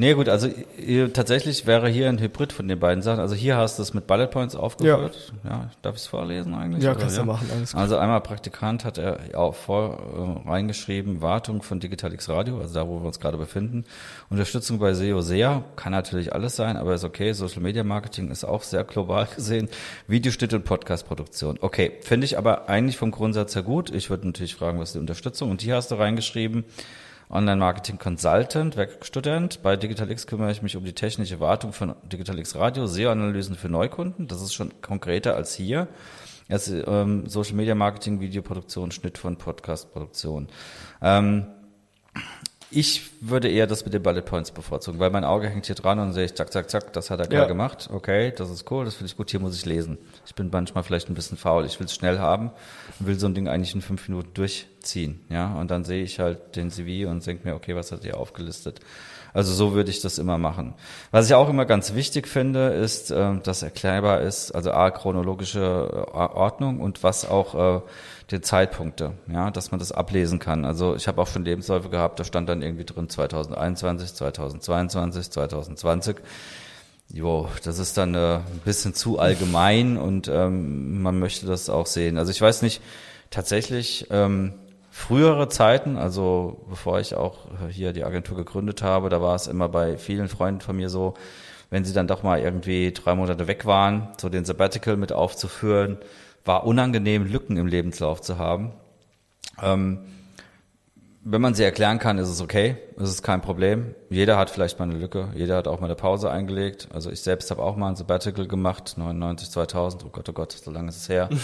[0.00, 0.48] Nee, gut, also
[1.12, 3.20] tatsächlich wäre hier ein Hybrid von den beiden Sachen.
[3.20, 5.34] Also hier hast du es mit Bullet Points aufgeführt.
[5.44, 6.82] Ja, ja darf ich es vorlesen eigentlich?
[6.82, 7.26] Ja, kannst du ja?
[7.26, 7.46] machen.
[7.54, 7.80] Alles gut.
[7.82, 12.88] Also einmal Praktikant hat er auch vor äh, reingeschrieben, Wartung von Digitalix Radio, also da,
[12.88, 13.84] wo wir uns gerade befinden.
[14.30, 17.34] Unterstützung bei SEO SEA kann natürlich alles sein, aber ist okay.
[17.34, 19.68] Social Media Marketing ist auch sehr global gesehen.
[20.08, 21.58] Videoschnitt und Podcast-Produktion.
[21.60, 23.90] Okay, finde ich aber eigentlich vom Grundsatz her gut.
[23.94, 25.50] Ich würde natürlich fragen, was ist die Unterstützung?
[25.50, 26.64] Und hier hast du reingeschrieben,
[27.30, 29.62] Online-Marketing Consultant, Werkstudent.
[29.62, 34.26] Bei DigitalX kümmere ich mich um die technische Wartung von DigitalX Radio, SEO-Analysen für Neukunden.
[34.26, 35.86] Das ist schon konkreter als hier.
[36.48, 40.48] Also, ähm, Social Media Marketing, Videoproduktion, Schnitt von Podcast-Produktion.
[41.00, 41.46] Ähm,
[42.72, 45.98] ich würde eher das mit den Bullet Points bevorzugen, weil mein Auge hängt hier dran
[45.98, 47.44] und sehe ich, zack, zack, zack, das hat er ja.
[47.46, 47.88] gemacht.
[47.92, 49.98] Okay, das ist cool, das finde ich gut, hier muss ich lesen.
[50.24, 52.52] Ich bin manchmal vielleicht ein bisschen faul, ich will es schnell haben
[53.06, 55.20] will so ein Ding eigentlich in fünf Minuten durchziehen.
[55.28, 58.18] Ja, und dann sehe ich halt den CV und denke mir, okay, was hat er
[58.18, 58.80] aufgelistet?
[59.32, 60.74] Also so würde ich das immer machen.
[61.10, 65.60] Was ich auch immer ganz wichtig finde, ist, äh, dass erklärbar ist, also A, chronologische
[65.60, 67.80] äh, Ordnung und was auch äh,
[68.30, 70.64] die Zeitpunkte, ja, dass man das ablesen kann.
[70.64, 76.16] Also ich habe auch schon Lebensläufe gehabt, da stand dann irgendwie drin 2021, 2022, 2020.
[77.12, 81.86] Jo, das ist dann äh, ein bisschen zu allgemein und ähm, man möchte das auch
[81.86, 82.18] sehen.
[82.18, 82.80] Also ich weiß nicht,
[83.30, 84.52] tatsächlich ähm,
[84.90, 89.68] frühere Zeiten, also bevor ich auch hier die Agentur gegründet habe, da war es immer
[89.68, 91.14] bei vielen Freunden von mir so,
[91.68, 95.98] wenn sie dann doch mal irgendwie drei Monate weg waren, so den Sabbatical mit aufzuführen,
[96.44, 98.72] war unangenehm, Lücken im Lebenslauf zu haben.
[99.60, 99.98] Ähm,
[101.22, 103.94] wenn man sie erklären kann, ist es okay, ist es kein Problem.
[104.08, 106.88] Jeder hat vielleicht mal eine Lücke, jeder hat auch mal eine Pause eingelegt.
[106.92, 110.52] Also ich selbst habe auch mal ein Sabbatical gemacht, 99, 2000, oh Gott, oh Gott,
[110.52, 111.28] so lange ist es her.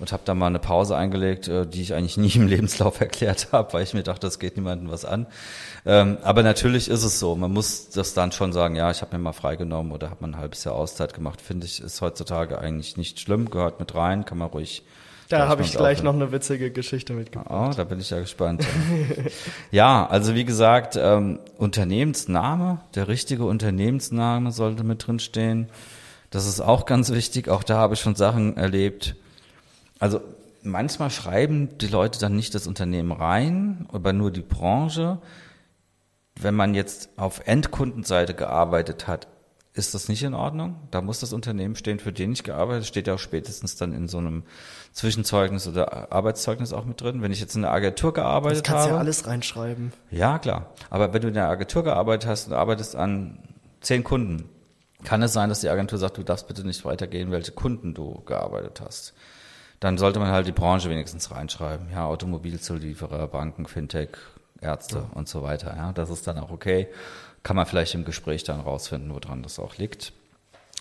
[0.00, 3.48] und habe da mal eine Pause eingelegt, äh, die ich eigentlich nie im Lebenslauf erklärt
[3.52, 5.28] habe, weil ich mir dachte, das geht niemandem was an.
[5.86, 9.16] Ähm, aber natürlich ist es so, man muss das dann schon sagen, ja, ich habe
[9.16, 12.58] mir mal freigenommen oder habe mal ein halbes Jahr Auszeit gemacht, finde ich, ist heutzutage
[12.58, 14.82] eigentlich nicht schlimm, gehört mit rein, kann man ruhig
[15.32, 17.48] da habe ich gleich noch eine witzige Geschichte mitgebracht.
[17.50, 18.66] Oh, da bin ich ja gespannt.
[19.70, 25.68] ja, also wie gesagt, ähm, Unternehmensname, der richtige Unternehmensname sollte mit drin stehen.
[26.30, 27.48] Das ist auch ganz wichtig.
[27.48, 29.16] Auch da habe ich schon Sachen erlebt.
[29.98, 30.20] Also
[30.62, 35.18] manchmal schreiben die Leute dann nicht das Unternehmen rein, aber nur die Branche.
[36.40, 39.28] Wenn man jetzt auf Endkundenseite gearbeitet hat,
[39.74, 40.76] ist das nicht in Ordnung.
[40.90, 44.08] Da muss das Unternehmen stehen, für den ich gearbeitet steht ja auch spätestens dann in
[44.08, 44.44] so einem
[44.92, 47.22] Zwischenzeugnis oder Arbeitszeugnis auch mit drin.
[47.22, 48.62] Wenn ich jetzt in einer Agentur gearbeitet habe.
[48.62, 49.92] Das kannst habe, ja alles reinschreiben.
[50.10, 50.66] Ja, klar.
[50.90, 53.38] Aber wenn du in einer Agentur gearbeitet hast und arbeitest an
[53.80, 54.48] zehn Kunden,
[55.04, 58.22] kann es sein, dass die Agentur sagt, du darfst bitte nicht weitergehen, welche Kunden du
[58.24, 59.14] gearbeitet hast.
[59.80, 61.88] Dann sollte man halt die Branche wenigstens reinschreiben.
[61.90, 64.10] Ja, Automobilzulieferer, Banken, Fintech,
[64.60, 65.10] Ärzte ja.
[65.14, 65.74] und so weiter.
[65.76, 66.88] Ja, das ist dann auch okay
[67.42, 70.12] kann man vielleicht im Gespräch dann rausfinden, woran das auch liegt.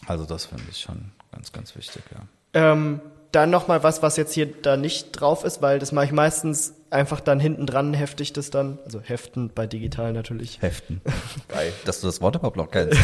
[0.08, 2.21] Also das finde ich schon ganz, ganz wichtig, ja.
[2.54, 3.00] Ähm,
[3.32, 6.74] dann nochmal was, was jetzt hier da nicht drauf ist, weil das mache ich meistens
[6.89, 10.62] einfach dann hinten dran heftig das dann, also heften bei digital natürlich.
[10.62, 11.02] Heften.
[11.48, 13.00] Geil, dass du das Wort überhaupt noch kennst.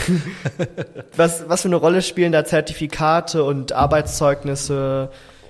[1.16, 5.10] was, was für eine Rolle spielen da Zertifikate und Arbeitszeugnisse,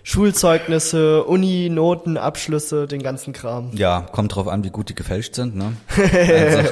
[0.10, 3.72] Schulzeugnisse, Uni, Noten, Abschlüsse, den ganzen Kram.
[3.74, 5.74] Ja, kommt drauf an, wie gut die gefälscht sind, ne?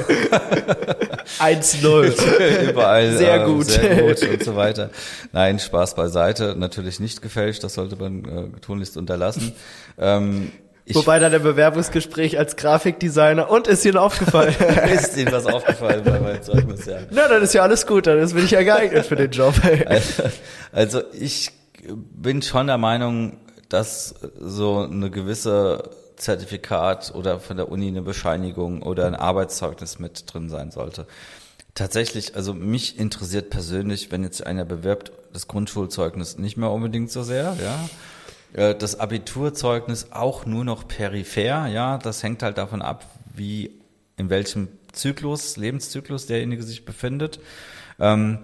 [1.38, 1.80] Also.
[1.84, 2.64] 1-0.
[2.70, 3.12] Überall.
[3.18, 3.66] Sehr äh, gut.
[3.66, 4.90] Sehr gut und so weiter.
[5.34, 6.56] Nein, Spaß beiseite.
[6.58, 9.52] Natürlich nicht gefälscht, das sollte man äh, tunlichst unterlassen.
[9.98, 10.54] Ähm,
[10.86, 14.56] ich Wobei dann im Bewerbungsgespräch als Grafikdesigner und ist Ihnen aufgefallen?
[14.94, 17.00] ist Ihnen was aufgefallen bei meinem Zeugnis, ja.
[17.12, 19.56] Na, dann ist ja alles gut, dann bin ich ja geeignet für den Job.
[19.88, 20.24] also,
[20.72, 21.52] also ich
[21.94, 23.38] bin schon der Meinung,
[23.70, 30.32] dass so eine gewisse Zertifikat oder von der Uni eine Bescheinigung oder ein Arbeitszeugnis mit
[30.32, 31.08] drin sein sollte.
[31.74, 37.24] Tatsächlich, also mich interessiert persönlich, wenn jetzt einer bewirbt, das Grundschulzeugnis nicht mehr unbedingt so
[37.24, 37.90] sehr, ja.
[38.54, 41.98] Äh, das Abiturzeugnis auch nur noch peripher, ja.
[41.98, 43.72] Das hängt halt davon ab, wie,
[44.16, 47.42] in welchem Zyklus, Lebenszyklus derjenige sich befindet.
[48.00, 48.40] Ähm,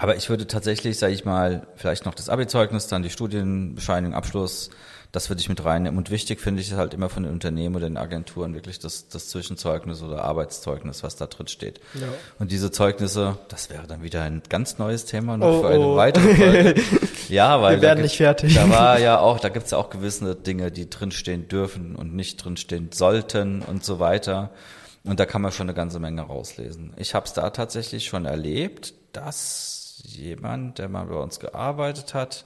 [0.00, 4.70] aber ich würde tatsächlich, sage ich mal, vielleicht noch das Abi-Zeugnis, dann die Studienbescheinigung, Abschluss,
[5.10, 5.96] Das würde ich mit reinnehmen.
[5.96, 9.08] Und wichtig finde ich es halt immer von den Unternehmen oder den Agenturen wirklich das,
[9.08, 11.80] das Zwischenzeugnis oder Arbeitszeugnis, was da drin steht.
[11.94, 12.08] Ja.
[12.38, 15.78] Und diese Zeugnisse, das wäre dann wieder ein ganz neues Thema noch Oh, für eine
[15.86, 15.96] oh.
[15.96, 16.74] weitere Folge.
[17.30, 18.54] Ja, weil Wir werden da nicht gibt- fertig.
[18.54, 22.42] Da war ja auch, da gibt's ja auch gewisse Dinge, die drinstehen dürfen und nicht
[22.44, 24.50] drinstehen sollten und so weiter.
[25.04, 26.92] Und da kann man schon eine ganze Menge rauslesen.
[26.96, 32.44] Ich habe es da tatsächlich schon erlebt, dass jemand, der mal bei uns gearbeitet hat,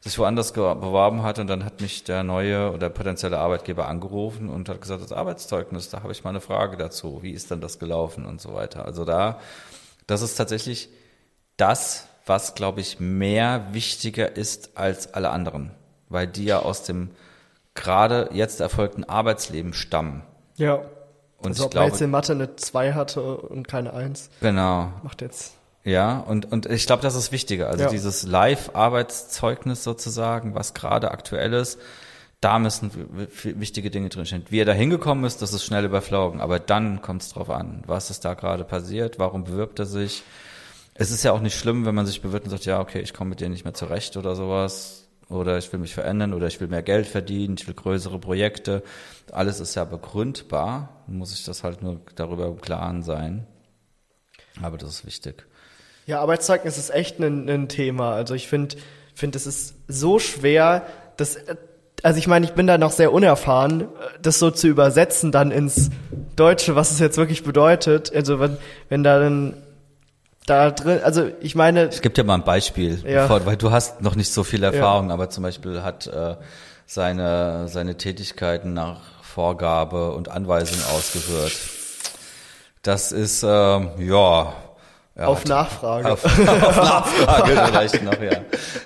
[0.00, 4.68] sich woanders beworben hat und dann hat mich der neue oder potenzielle Arbeitgeber angerufen und
[4.68, 7.78] hat gesagt, das Arbeitszeugnis, da habe ich mal eine Frage dazu, wie ist denn das
[7.78, 8.84] gelaufen und so weiter.
[8.84, 9.38] Also da,
[10.08, 10.88] das ist tatsächlich
[11.56, 15.70] das, was, glaube ich, mehr wichtiger ist als alle anderen,
[16.08, 17.10] weil die ja aus dem
[17.74, 20.22] gerade jetzt erfolgten Arbeitsleben stammen.
[20.56, 20.82] Ja.
[21.38, 24.30] Und also ich ob man jetzt glaube, in Mathe eine 2 hatte und keine 1,
[24.40, 25.54] genau, macht jetzt.
[25.84, 27.68] Ja, und, und ich glaube, das ist wichtiger.
[27.68, 27.90] Also Ja.
[27.90, 31.78] dieses Live-Arbeitszeugnis sozusagen, was gerade aktuell ist,
[32.40, 32.90] da müssen
[33.44, 34.44] wichtige Dinge drinstehen.
[34.48, 37.84] Wie er da hingekommen ist, das ist schnell überflogen, aber dann kommt es drauf an,
[37.86, 40.24] was ist da gerade passiert, warum bewirbt er sich.
[40.94, 43.14] Es ist ja auch nicht schlimm, wenn man sich bewirbt und sagt, ja, okay, ich
[43.14, 44.98] komme mit dir nicht mehr zurecht oder sowas.
[45.28, 48.82] Oder ich will mich verändern oder ich will mehr Geld verdienen, ich will größere Projekte.
[49.30, 53.46] Alles ist ja begründbar, muss ich das halt nur darüber im Klaren sein.
[54.60, 55.46] Aber das ist wichtig.
[56.06, 58.14] Ja, Arbeitszeugnis ist echt ein, ein Thema.
[58.14, 58.76] Also ich finde,
[59.14, 60.82] finde es ist so schwer,
[61.16, 61.38] das,
[62.02, 63.88] also ich meine, ich bin da noch sehr unerfahren,
[64.20, 65.90] das so zu übersetzen dann ins
[66.36, 68.12] Deutsche, was es jetzt wirklich bedeutet.
[68.14, 68.56] Also wenn,
[68.88, 69.56] wenn da dann
[70.46, 73.22] da drin, also ich meine, Ich gebe dir mal ein Beispiel, Ja.
[73.22, 76.34] bevor, weil du hast noch nicht so viel Erfahrung, aber zum Beispiel hat äh,
[76.86, 81.52] seine, seine Tätigkeiten nach Vorgabe und Anweisung ausgeführt.
[82.82, 84.52] Das ist, ähm, ja.
[85.14, 86.12] Er auf Nachfrage.
[86.12, 86.38] Auf, auf
[86.76, 88.40] Nachfrage vielleicht noch, ja.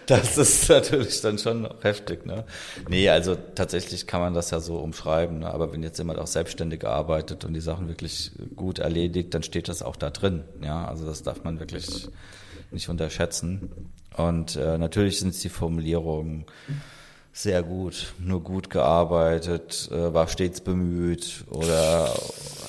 [0.07, 2.45] Das ist natürlich dann schon heftig, ne?
[2.89, 5.53] Nee, also tatsächlich kann man das ja so umschreiben, ne?
[5.53, 9.69] aber wenn jetzt jemand auch selbstständig arbeitet und die Sachen wirklich gut erledigt, dann steht
[9.69, 10.87] das auch da drin, ja.
[10.87, 12.09] Also das darf man wirklich
[12.71, 13.93] nicht unterschätzen.
[14.17, 16.47] Und äh, natürlich sind es die Formulierungen
[17.37, 22.11] sehr gut, nur gut gearbeitet, äh, war stets bemüht oder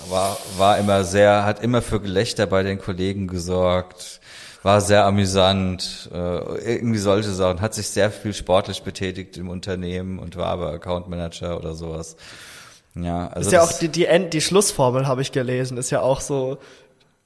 [0.09, 4.19] war, war immer sehr, hat immer für Gelächter bei den Kollegen gesorgt,
[4.63, 10.19] war sehr amüsant, äh, irgendwie solche Sachen, hat sich sehr viel sportlich betätigt im Unternehmen
[10.19, 12.17] und war aber Account Manager oder sowas.
[12.93, 16.01] Ja, also ist ja auch die, die, End, die Schlussformel, habe ich gelesen, ist ja
[16.01, 16.57] auch so,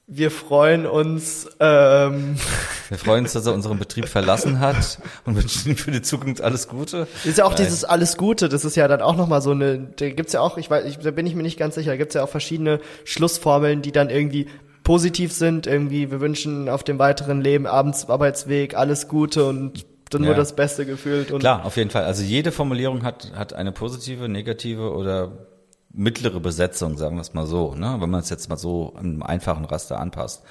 [0.06, 2.36] wir freuen uns, ähm,
[2.88, 6.40] wir freuen uns, dass er unseren Betrieb verlassen hat und wünschen ihm für die Zukunft
[6.42, 7.06] alles Gute.
[7.24, 7.62] ist ja auch Nein.
[7.64, 10.58] dieses alles Gute, das ist ja dann auch nochmal so eine, da gibt's ja auch,
[10.58, 12.80] ich weiß, ich, da bin ich mir nicht ganz sicher, da gibt's ja auch verschiedene
[13.04, 14.48] Schlussformeln, die dann irgendwie
[14.84, 20.22] positiv sind, irgendwie, wir wünschen auf dem weiteren Leben, abends Arbeitsweg, alles Gute und dann
[20.22, 20.26] Ja.
[20.30, 22.04] nur das Beste gefühlt und Klar, auf jeden Fall.
[22.04, 25.46] Also jede Formulierung hat, hat eine positive, negative oder
[25.92, 27.96] mittlere Besetzung, sagen wir es mal so, ne?
[28.00, 30.42] wenn man es jetzt mal so im einfachen Raster anpasst.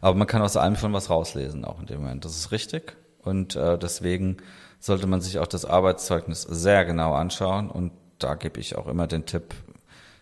[0.00, 2.24] Aber man kann aus allem schon was rauslesen, auch in dem Moment.
[2.24, 2.96] Das ist richtig.
[3.22, 4.36] Und äh, deswegen
[4.78, 7.70] sollte man sich auch das Arbeitszeugnis sehr genau anschauen.
[7.70, 9.54] Und da gebe ich auch immer den Tipp,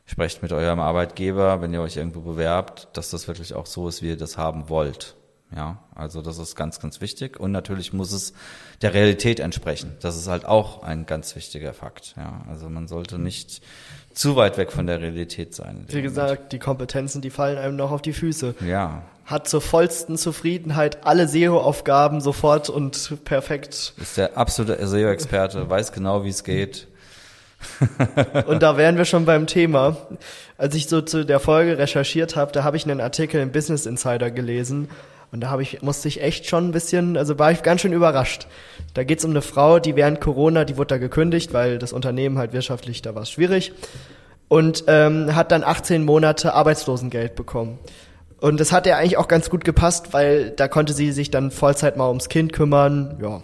[0.04, 4.02] sprecht mit eurem Arbeitgeber, wenn ihr euch irgendwo bewerbt, dass das wirklich auch so ist,
[4.02, 5.16] wie ihr das haben wollt.
[5.54, 7.38] Ja, also das ist ganz, ganz wichtig.
[7.38, 8.32] Und natürlich muss es
[8.80, 9.96] der Realität entsprechen.
[10.00, 12.14] Das ist halt auch ein ganz wichtiger Fakt.
[12.16, 13.62] Ja, also man sollte nicht
[14.14, 15.84] zu weit weg von der Realität sein.
[15.88, 18.54] wie gesagt, die Kompetenzen, die fallen einem noch auf die Füße.
[18.66, 23.94] Ja, Hat zur vollsten Zufriedenheit alle SEO-Aufgaben sofort und perfekt.
[23.96, 26.88] ist der absolute SEO-Experte, weiß genau, wie es geht.
[28.46, 29.96] Und da wären wir schon beim Thema.
[30.58, 33.86] Als ich so zu der Folge recherchiert habe, da habe ich einen Artikel im Business
[33.86, 34.88] Insider gelesen
[35.32, 37.94] und da habe ich musste ich echt schon ein bisschen, also war ich ganz schön
[37.94, 38.46] überrascht.
[38.94, 42.38] Da geht's um eine Frau, die während Corona, die wurde da gekündigt, weil das Unternehmen
[42.38, 43.72] halt wirtschaftlich da war es schwierig
[44.48, 47.78] und ähm, hat dann 18 Monate Arbeitslosengeld bekommen.
[48.42, 51.50] Und das hat ihr eigentlich auch ganz gut gepasst, weil da konnte sie sich dann
[51.50, 53.42] Vollzeit mal ums Kind kümmern, ja.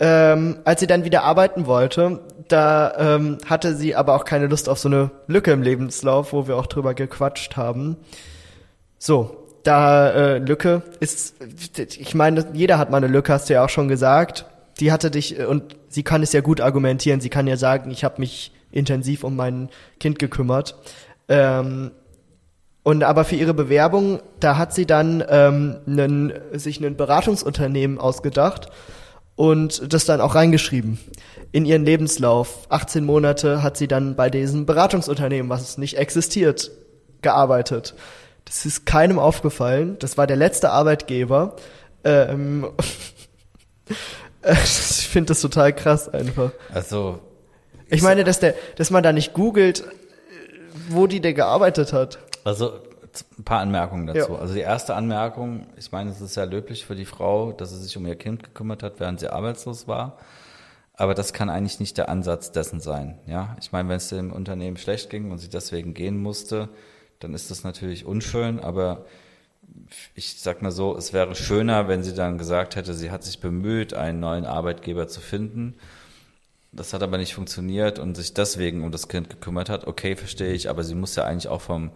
[0.00, 4.68] Ähm, als sie dann wieder arbeiten wollte, da ähm, hatte sie aber auch keine Lust
[4.68, 7.96] auf so eine Lücke im Lebenslauf, wo wir auch drüber gequatscht haben.
[8.98, 11.34] So, da äh, Lücke ist,
[11.76, 14.46] ich meine, jeder hat mal eine Lücke, hast du ja auch schon gesagt.
[14.80, 17.20] Die hatte dich äh, und sie kann es ja gut argumentieren.
[17.20, 20.76] Sie kann ja sagen, ich habe mich intensiv um mein Kind gekümmert.
[21.28, 21.92] Ähm,
[22.82, 28.68] und aber für ihre Bewerbung, da hat sie dann ähm, einen, sich ein Beratungsunternehmen ausgedacht
[29.36, 30.98] und das dann auch reingeschrieben
[31.50, 32.66] in ihren Lebenslauf.
[32.68, 36.70] 18 Monate hat sie dann bei diesem Beratungsunternehmen, was nicht existiert,
[37.22, 37.94] gearbeitet.
[38.54, 39.96] Das ist keinem aufgefallen.
[39.98, 41.56] Das war der letzte Arbeitgeber.
[42.04, 42.70] Ähm,
[44.44, 46.52] ich finde das total krass einfach.
[46.72, 47.18] Also
[47.88, 49.82] Ich meine, dass der, dass man da nicht googelt,
[50.88, 52.20] wo die denn gearbeitet hat.
[52.44, 52.74] Also
[53.38, 54.32] ein paar Anmerkungen dazu.
[54.32, 54.38] Ja.
[54.38, 57.82] Also die erste Anmerkung, ich meine, es ist sehr löblich für die Frau, dass sie
[57.82, 60.18] sich um ihr Kind gekümmert hat, während sie arbeitslos war.
[60.94, 63.18] Aber das kann eigentlich nicht der Ansatz dessen sein.
[63.26, 66.68] Ja, ich meine, wenn es dem Unternehmen schlecht ging und sie deswegen gehen musste,
[67.24, 68.60] dann ist das natürlich unschön.
[68.60, 69.06] Aber
[70.14, 73.40] ich sag mal so, es wäre schöner, wenn sie dann gesagt hätte, sie hat sich
[73.40, 75.74] bemüht, einen neuen Arbeitgeber zu finden.
[76.70, 79.86] Das hat aber nicht funktioniert und sich deswegen um das Kind gekümmert hat.
[79.86, 81.92] Okay, verstehe ich, aber sie muss ja eigentlich auch vom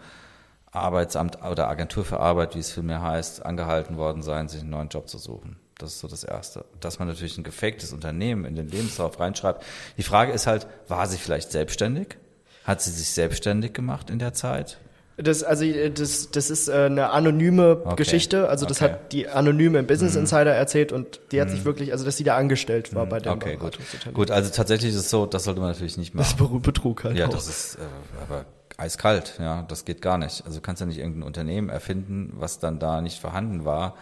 [0.70, 4.88] Arbeitsamt oder Agentur für Arbeit, wie es vielmehr heißt, angehalten worden sein, sich einen neuen
[4.88, 5.56] Job zu suchen.
[5.78, 6.64] Das ist so das Erste.
[6.80, 9.64] Dass man natürlich ein gefaktes Unternehmen in den Lebenslauf reinschreibt.
[9.96, 12.16] Die Frage ist halt, war sie vielleicht selbstständig?
[12.64, 14.78] Hat sie sich selbstständig gemacht in der Zeit?
[15.20, 17.96] Das, also äh, das, das ist äh, eine anonyme Okay.
[17.96, 18.48] Geschichte.
[18.48, 18.92] Also das Okay.
[18.92, 22.24] hat die anonyme im Business Insider erzählt und die hat sich wirklich, also dass sie
[22.24, 23.78] da angestellt war bei dem Okay, gut.
[24.14, 26.56] Gut, also tatsächlich ist es so, das sollte man natürlich nicht Das machen.
[26.56, 27.30] ist Betrug halt Ja, auch.
[27.30, 27.78] das ist äh,
[28.22, 28.44] aber
[28.76, 30.44] eiskalt, ja, das geht gar nicht.
[30.46, 33.96] Also du kannst ja nicht irgendein Unternehmen erfinden, was dann da nicht vorhanden war.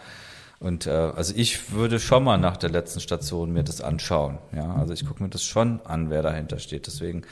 [0.59, 4.37] Und äh, also ich würde schon mal nach der letzten Station mir das anschauen.
[4.55, 6.85] Ja, also ich gucke mir das schon an, wer dahinter steht.
[6.87, 7.23] Deswegen,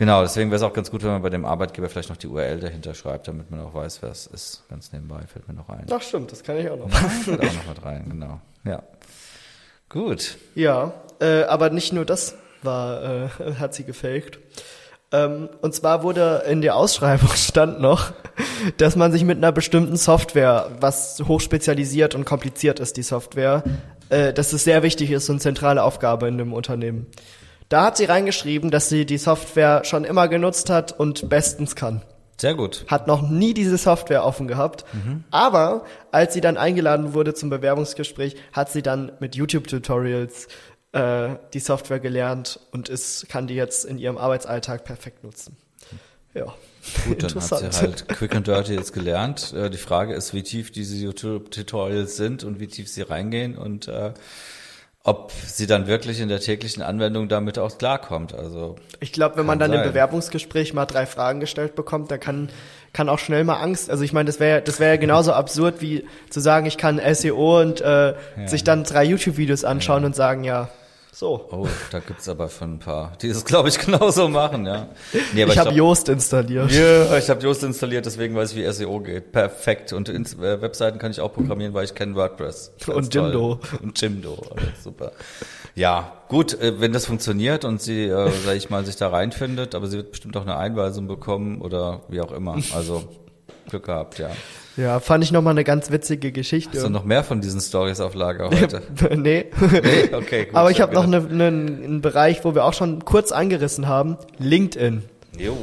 [0.00, 2.26] genau, deswegen wäre es auch ganz gut, wenn man bei dem Arbeitgeber vielleicht noch die
[2.26, 4.64] URL dahinter schreibt, damit man auch weiß, wer es ist.
[4.70, 5.84] Ganz nebenbei fällt mir noch ein.
[5.90, 6.90] Ach stimmt, das kann ich auch noch.
[7.24, 8.40] Fällt auch noch mit rein, genau.
[8.64, 8.82] Ja.
[9.90, 10.38] Gut.
[10.54, 14.38] Ja, äh, aber nicht nur das war, äh, hat sie gefaked.
[15.12, 18.12] Ähm, und zwar wurde in der Ausschreibung stand noch,
[18.78, 23.64] dass man sich mit einer bestimmten Software, was hochspezialisiert und kompliziert ist, die Software,
[24.08, 27.06] äh, dass es sehr wichtig ist und zentrale Aufgabe in einem Unternehmen.
[27.70, 32.02] Da hat sie reingeschrieben, dass sie die Software schon immer genutzt hat und bestens kann
[32.36, 32.84] Sehr gut.
[32.88, 34.84] hat noch nie diese Software offen gehabt.
[35.30, 40.48] Aber als sie dann eingeladen wurde zum Bewerbungsgespräch, hat sie dann mit YouTube-Tutorials
[40.92, 45.56] äh, die Software gelernt und ist, kann die jetzt in ihrem Arbeitsalltag perfekt nutzen.
[46.34, 46.46] Ja.
[47.06, 49.52] Gut, dann hat sie halt Quick and Dirty jetzt gelernt.
[49.52, 53.86] Äh, Die Frage ist, wie tief diese YouTube-Tutorials sind und wie tief sie reingehen und
[53.86, 54.12] äh,
[55.02, 58.34] ob sie dann wirklich in der täglichen Anwendung damit auch klarkommt.
[58.34, 59.88] Also Ich glaube, wenn man dann im sein.
[59.88, 62.50] Bewerbungsgespräch mal drei Fragen gestellt bekommt, dann kann,
[62.92, 63.90] kann auch schnell mal Angst.
[63.90, 67.00] Also ich meine, das wäre das wäre ja genauso absurd wie zu sagen, ich kann
[67.14, 70.68] SEO und äh, sich dann drei YouTube-Videos anschauen und sagen, ja,
[71.12, 71.48] so.
[71.50, 74.88] Oh, da gibt's aber schon ein paar, die das, glaube ich, genauso machen, ja.
[75.34, 76.70] Nee, aber ich habe Yoast installiert.
[76.70, 79.32] Ja, ich habe Yoast installiert, deswegen weiß ich, wie SEO geht.
[79.32, 79.92] Perfekt.
[79.92, 82.72] Und ins, äh, Webseiten kann ich auch programmieren, weil ich kenne WordPress.
[82.86, 83.24] Ganz Und toll.
[83.32, 83.60] Jimdo.
[83.82, 85.12] Und Jimdo, also super.
[85.74, 89.74] Ja, gut, äh, wenn das funktioniert und sie, äh, sag ich mal, sich da reinfindet,
[89.74, 92.56] aber sie wird bestimmt auch eine Einweisung bekommen oder wie auch immer.
[92.74, 93.04] Also
[93.68, 94.30] Glück gehabt, ja.
[94.76, 96.78] Ja, fand ich nochmal eine ganz witzige Geschichte.
[96.78, 98.82] Hast du noch mehr von diesen Stories auf Lager heute?
[99.16, 99.46] nee.
[99.60, 100.54] Nee, okay, gut.
[100.54, 104.16] Aber ich habe noch eine, eine, einen Bereich, wo wir auch schon kurz angerissen haben.
[104.38, 105.02] LinkedIn.
[105.38, 105.56] Jo.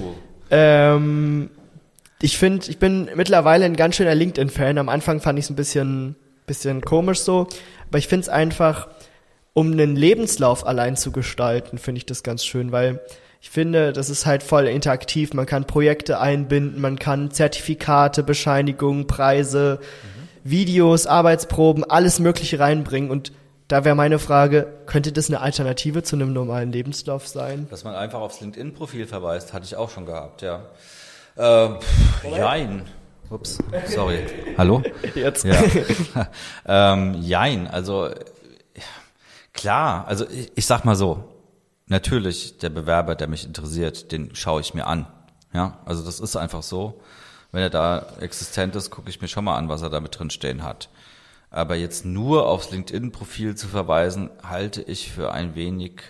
[0.51, 1.49] Ähm,
[2.21, 4.77] ich finde, ich bin mittlerweile ein ganz schöner LinkedIn-Fan.
[4.77, 6.15] Am Anfang fand ich es ein bisschen,
[6.45, 7.47] bisschen komisch so.
[7.89, 8.87] Aber ich finde es einfach,
[9.53, 13.01] um einen Lebenslauf allein zu gestalten, finde ich das ganz schön, weil
[13.41, 15.33] ich finde, das ist halt voll interaktiv.
[15.33, 19.79] Man kann Projekte einbinden, man kann Zertifikate, Bescheinigungen, Preise,
[20.43, 23.11] Videos, Arbeitsproben, alles Mögliche reinbringen.
[23.11, 23.31] Und
[23.67, 27.67] da wäre meine Frage, könnte das eine Alternative zu einem normalen Lebenslauf sein?
[27.69, 30.61] Dass man einfach aufs LinkedIn-Profil verweist, hatte ich auch schon gehabt, ja.
[31.35, 32.83] Äh, pff, jein.
[33.29, 34.25] Ups, sorry.
[34.57, 34.81] Hallo?
[35.13, 35.43] Jetzt.
[35.43, 35.61] Ja.
[36.65, 38.83] ähm, jein, also ja,
[39.53, 41.25] klar, also ich, ich sag mal so,
[41.87, 45.07] natürlich der Bewerber, der mich interessiert, den schaue ich mir an.
[45.53, 47.01] Ja, also das ist einfach so.
[47.51, 50.17] Wenn er da existent ist, gucke ich mir schon mal an, was er da mit
[50.17, 50.89] drin stehen hat.
[51.49, 56.01] Aber jetzt nur aufs LinkedIn-Profil zu verweisen, halte ich für ein wenig,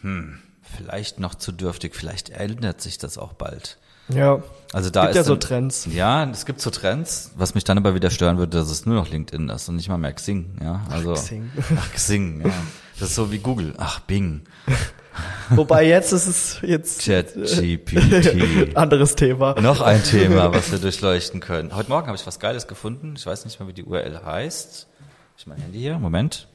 [0.00, 1.94] hm, vielleicht noch zu dürftig.
[1.94, 3.78] Vielleicht ändert sich das auch bald.
[4.08, 4.42] Ja.
[4.72, 5.88] Also da Gibt ist ja so dann- Trends.
[5.90, 8.96] Ja, es gibt so Trends, was mich dann aber wieder stören würde, dass es nur
[8.96, 10.82] noch LinkedIn ist und nicht mal mehr Xing, ja.
[10.90, 11.50] Also Xing.
[11.78, 12.52] Ach, Xing, ja.
[13.00, 13.74] Das ist so wie Google.
[13.78, 14.42] Ach, Bing.
[15.50, 18.74] Wobei jetzt ist es jetzt ChatGPT.
[18.76, 19.60] anderes Thema.
[19.60, 21.74] noch ein Thema, was wir durchleuchten können.
[21.74, 23.14] Heute Morgen habe ich was Geiles gefunden.
[23.16, 24.86] Ich weiß nicht mal, wie die URL heißt.
[25.00, 25.98] Hab Ich mein Handy hier.
[25.98, 26.46] Moment.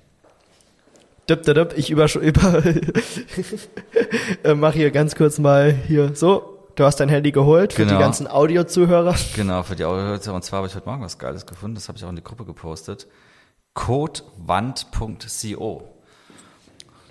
[1.29, 2.63] Dip, dip, dip, ich über, über
[4.43, 6.52] äh, mach hier ganz kurz mal hier so.
[6.75, 7.97] Du hast dein Handy geholt für Genau.
[7.97, 9.15] die ganzen Audiozuhörer.
[9.35, 10.13] Genau, für die Audio.
[10.33, 11.75] Und zwar habe ich heute Morgen was Geiles gefunden.
[11.75, 13.05] Das habe ich auch in die Gruppe gepostet.
[13.75, 15.89] Codewand.co.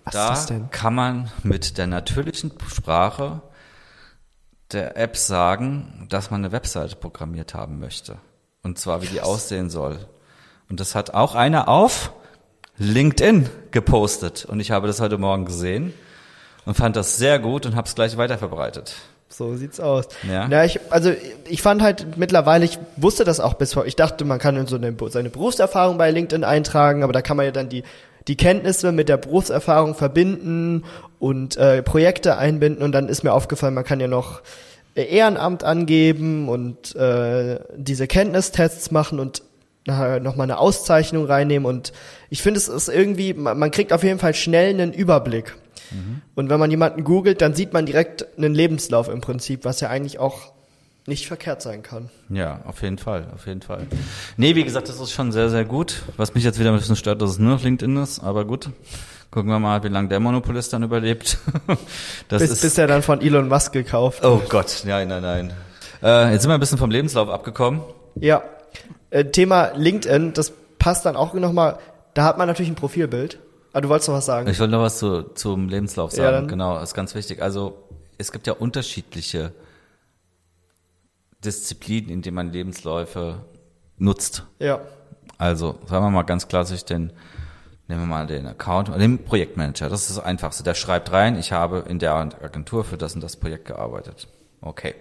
[0.05, 0.69] Was da ist das denn?
[0.71, 3.41] kann man mit der natürlichen Sprache
[4.73, 8.17] der App sagen, dass man eine Webseite programmiert haben möchte.
[8.65, 9.99] Und zwar, wie die aussehen soll.
[10.69, 12.13] Und das hat auch einer auf
[12.79, 14.45] LinkedIn gepostet.
[14.45, 15.95] Und ich habe das heute Morgen gesehen.
[16.65, 18.95] und fand das sehr gut und habe es gleich weiterverbreitet.
[19.33, 20.09] So sieht's aus.
[20.29, 20.47] Ja.
[20.49, 21.13] ja ich, also
[21.49, 24.77] ich fand halt mittlerweile, ich wusste das auch bis vor, ich dachte, man kann so
[24.77, 27.83] eine, seine Berufserfahrung bei LinkedIn eintragen, aber da kann man ja dann die,
[28.29, 30.85] die Kenntnisse mit der Berufserfahrung verbinden
[31.19, 34.43] und äh, Projekte einbinden und dann ist mir aufgefallen, man kann ja noch
[34.95, 39.43] Ehrenamt angeben und äh, diese Kenntnistests machen und
[39.87, 41.93] nochmal eine Auszeichnung reinnehmen und
[42.31, 45.57] ich finde es ist irgendwie, man, man kriegt auf jeden Fall schnell einen Überblick.
[45.91, 46.23] Mhm.
[46.35, 49.89] Und wenn man jemanden googelt, dann sieht man direkt einen Lebenslauf im Prinzip, was ja
[49.89, 50.53] eigentlich auch
[51.07, 52.11] nicht verkehrt sein kann.
[52.29, 53.87] Ja, auf jeden Fall, auf jeden Fall.
[54.37, 56.03] Nee, wie gesagt, das ist schon sehr, sehr gut.
[56.17, 58.71] Was mich jetzt wieder ein bisschen stört, dass es nur auf LinkedIn ist, aber gut.
[59.31, 61.39] Gucken wir mal, wie lange der Monopolist dann überlebt.
[62.29, 65.53] Das bis, ist, bis er dann von Elon Musk gekauft Oh Gott, nein, nein, nein.
[66.03, 67.83] Äh, jetzt sind wir ein bisschen vom Lebenslauf abgekommen.
[68.15, 68.43] Ja.
[69.13, 71.79] Äh, Thema LinkedIn, das passt dann auch nochmal,
[72.15, 73.39] da hat man natürlich ein Profilbild.
[73.75, 74.49] Ah, du wolltest noch was sagen?
[74.49, 77.43] Ich wollte noch was zu, zum Lebenslauf sagen, ja, genau, das ist ganz wichtig.
[77.43, 77.77] Also
[78.17, 79.53] es gibt ja unterschiedliche
[81.45, 83.45] Disziplinen, in denen man Lebensläufe
[83.99, 84.45] nutzt.
[84.59, 84.81] Ja.
[85.37, 87.13] Also, sagen wir mal ganz klassisch den,
[87.89, 90.63] nehmen wir mal den Account, den Projektmanager, das ist das Einfachste.
[90.63, 94.27] Der schreibt rein, ich habe in der Agentur für das und das Projekt gearbeitet.
[94.63, 94.95] Okay,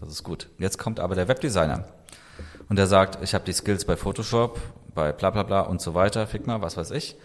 [0.00, 0.50] das ist gut.
[0.58, 1.84] Jetzt kommt aber der Webdesigner
[2.68, 4.60] und der sagt, ich habe die Skills bei Photoshop,
[4.94, 7.16] bei bla bla bla und so weiter, Figma, was weiß ich.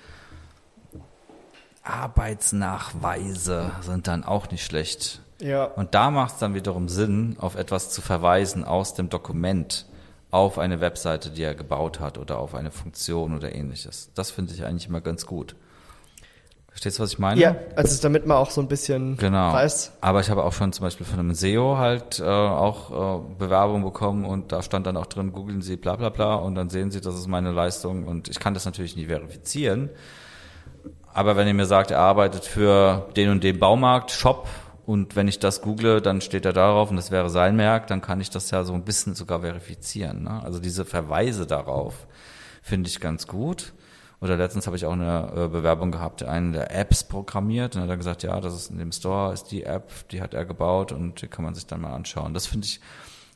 [1.83, 5.21] Arbeitsnachweise sind dann auch nicht schlecht.
[5.39, 5.65] Ja.
[5.65, 9.87] Und da macht es dann wiederum Sinn, auf etwas zu verweisen aus dem Dokument
[10.29, 14.11] auf eine Webseite, die er gebaut hat oder auf eine Funktion oder ähnliches.
[14.15, 15.55] Das finde ich eigentlich immer ganz gut.
[16.71, 17.39] Verstehst du, was ich meine?
[17.39, 19.51] Ja, also damit man auch so ein bisschen genau.
[19.51, 19.91] weiß.
[19.99, 23.83] Aber ich habe auch schon zum Beispiel von einem SEO halt äh, auch äh, Bewerbung
[23.83, 26.89] bekommen und da stand dann auch drin, googeln Sie bla bla bla und dann sehen
[26.89, 29.89] Sie, das ist meine Leistung und ich kann das natürlich nie verifizieren.
[31.13, 34.47] Aber wenn ihr mir sagt, er arbeitet für den und den Baumarkt, Shop,
[34.85, 38.01] und wenn ich das google, dann steht er darauf und das wäre sein Merk, dann
[38.01, 40.23] kann ich das ja so ein bisschen sogar verifizieren.
[40.23, 40.41] Ne?
[40.43, 42.07] Also diese Verweise darauf
[42.61, 43.73] finde ich ganz gut.
[44.21, 47.89] Oder letztens habe ich auch eine äh, Bewerbung gehabt, einen der Apps programmiert und hat
[47.89, 50.91] er gesagt, ja, das ist in dem Store, ist die App, die hat er gebaut
[50.91, 52.35] und die kann man sich dann mal anschauen.
[52.35, 52.79] Das finde ich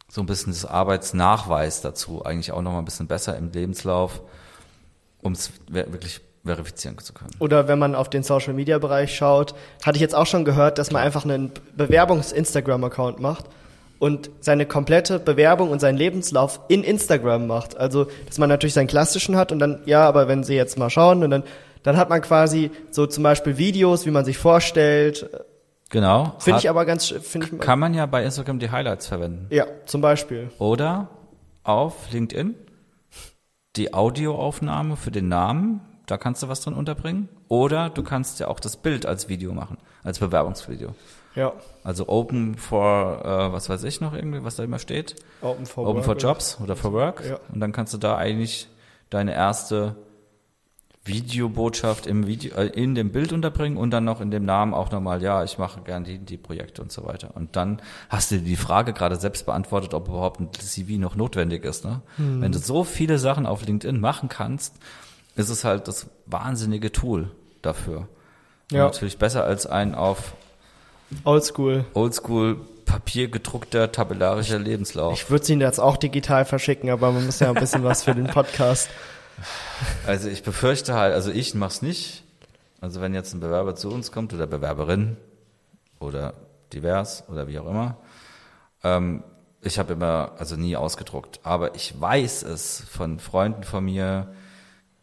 [0.07, 4.21] so ein bisschen das Arbeitsnachweis dazu eigentlich auch noch mal ein bisschen besser im Lebenslauf,
[5.23, 7.31] um es wirklich verifizieren zu können.
[7.39, 10.77] Oder wenn man auf den Social Media Bereich schaut, hatte ich jetzt auch schon gehört,
[10.77, 13.45] dass man einfach einen Bewerbungs-Instagram-Account macht
[13.99, 17.77] und seine komplette Bewerbung und seinen Lebenslauf in Instagram macht.
[17.77, 20.89] Also, dass man natürlich seinen klassischen hat und dann, ja, aber wenn Sie jetzt mal
[20.89, 21.43] schauen und dann,
[21.83, 25.29] dann hat man quasi so zum Beispiel Videos, wie man sich vorstellt.
[25.89, 26.35] Genau.
[26.39, 27.59] Finde ich aber ganz, finde ich.
[27.59, 29.47] Kann man ja bei Instagram die Highlights verwenden.
[29.49, 30.49] Ja, zum Beispiel.
[30.57, 31.09] Oder
[31.63, 32.55] auf LinkedIn
[33.75, 37.29] die Audioaufnahme für den Namen da kannst du was drin unterbringen.
[37.47, 40.93] Oder du kannst ja auch das Bild als Video machen, als Bewerbungsvideo.
[41.35, 41.53] Ja.
[41.83, 45.15] Also Open for, äh, was weiß ich noch irgendwie, was da immer steht.
[45.41, 47.23] Open for, Open for Jobs oder for Work.
[47.27, 47.39] Ja.
[47.53, 48.67] Und dann kannst du da eigentlich
[49.09, 49.95] deine erste
[51.03, 54.91] Videobotschaft im Video, äh, in dem Bild unterbringen und dann noch in dem Namen auch
[54.91, 57.29] nochmal, ja, ich mache gern die, die Projekte und so weiter.
[57.35, 61.63] Und dann hast du die Frage gerade selbst beantwortet, ob überhaupt ein CV noch notwendig
[61.63, 61.85] ist.
[61.85, 62.01] Ne?
[62.17, 62.41] Hm.
[62.41, 64.75] Wenn du so viele Sachen auf LinkedIn machen kannst,
[65.35, 67.29] ist es halt das wahnsinnige Tool
[67.61, 68.07] dafür.
[68.71, 68.85] Ja.
[68.85, 70.33] natürlich besser als ein auf
[71.23, 71.85] Oldschool.
[71.93, 75.13] Oldschool papiergedruckter tabellarischer Lebenslauf.
[75.13, 78.13] Ich würde ihn jetzt auch digital verschicken, aber man muss ja ein bisschen was für
[78.13, 78.89] den Podcast.
[80.07, 82.23] Also ich befürchte halt, also ich mach's nicht.
[82.79, 85.17] Also wenn jetzt ein Bewerber zu uns kommt oder Bewerberin
[85.99, 86.35] oder
[86.71, 87.97] divers oder wie auch immer,
[88.81, 89.23] ähm,
[89.61, 94.29] ich habe immer, also nie ausgedruckt, aber ich weiß es von Freunden von mir,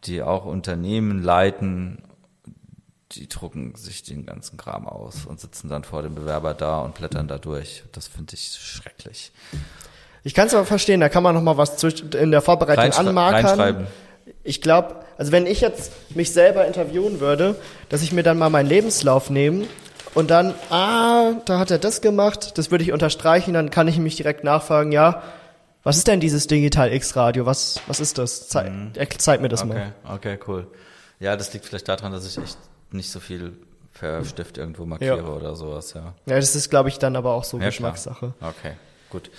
[0.05, 2.01] die auch Unternehmen leiten,
[3.15, 6.95] die drucken sich den ganzen Kram aus und sitzen dann vor dem Bewerber da und
[6.95, 7.83] blättern da durch.
[7.91, 9.31] Das finde ich schrecklich.
[10.23, 13.01] Ich kann es aber verstehen, da kann man noch mal was in der Vorbereitung Reinschre
[13.01, 13.45] anmarkern.
[13.45, 13.87] Reinschreiben.
[14.43, 17.55] Ich glaube, also wenn ich jetzt mich selber interviewen würde,
[17.89, 19.65] dass ich mir dann mal meinen Lebenslauf nehme
[20.13, 23.97] und dann, ah, da hat er das gemacht, das würde ich unterstreichen, dann kann ich
[23.97, 25.23] mich direkt nachfragen, ja,
[25.83, 27.45] was ist denn dieses Digital X-Radio?
[27.45, 28.47] Was, was ist das?
[28.47, 28.93] Zei mhm.
[29.17, 29.91] Zeig mir das okay.
[30.05, 30.15] mal.
[30.15, 30.67] Okay, cool.
[31.19, 32.57] Ja, das liegt vielleicht daran, dass ich echt
[32.93, 33.53] nicht so viel
[34.23, 35.27] Stift irgendwo markiere ja.
[35.27, 36.13] oder sowas, ja.
[36.25, 38.33] Ja, das ist, glaube ich, dann aber auch so ja, Geschmackssache.
[38.37, 38.53] Klar.
[38.57, 38.73] Okay,
[39.09, 39.29] gut.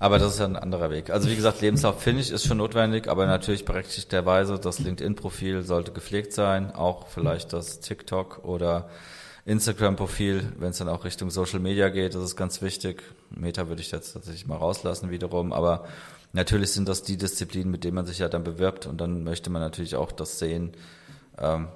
[0.00, 1.10] Aber das ist ja ein anderer Weg.
[1.10, 5.92] Also wie gesagt, Lebenslauf finde ich ist schon notwendig, aber natürlich berechtigterweise das LinkedIn-Profil sollte
[5.92, 8.88] gepflegt sein, auch vielleicht das TikTok oder
[9.44, 13.02] Instagram-Profil, wenn es dann auch Richtung Social Media geht, das ist ganz wichtig.
[13.30, 15.84] Meta würde ich jetzt tatsächlich mal rauslassen wiederum, aber
[16.32, 19.50] natürlich sind das die Disziplinen, mit denen man sich ja dann bewirbt und dann möchte
[19.50, 20.72] man natürlich auch das sehen
[21.38, 21.68] ähm,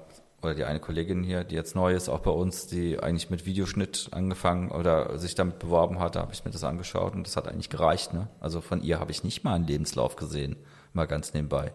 [0.45, 3.45] oder die eine Kollegin hier, die jetzt neu ist, auch bei uns, die eigentlich mit
[3.45, 7.35] Videoschnitt angefangen oder sich damit beworben hat, da habe ich mir das angeschaut und das
[7.35, 8.13] hat eigentlich gereicht.
[8.13, 8.27] Ne?
[8.39, 10.55] Also von ihr habe ich nicht mal einen Lebenslauf gesehen,
[10.93, 11.73] mal ganz nebenbei.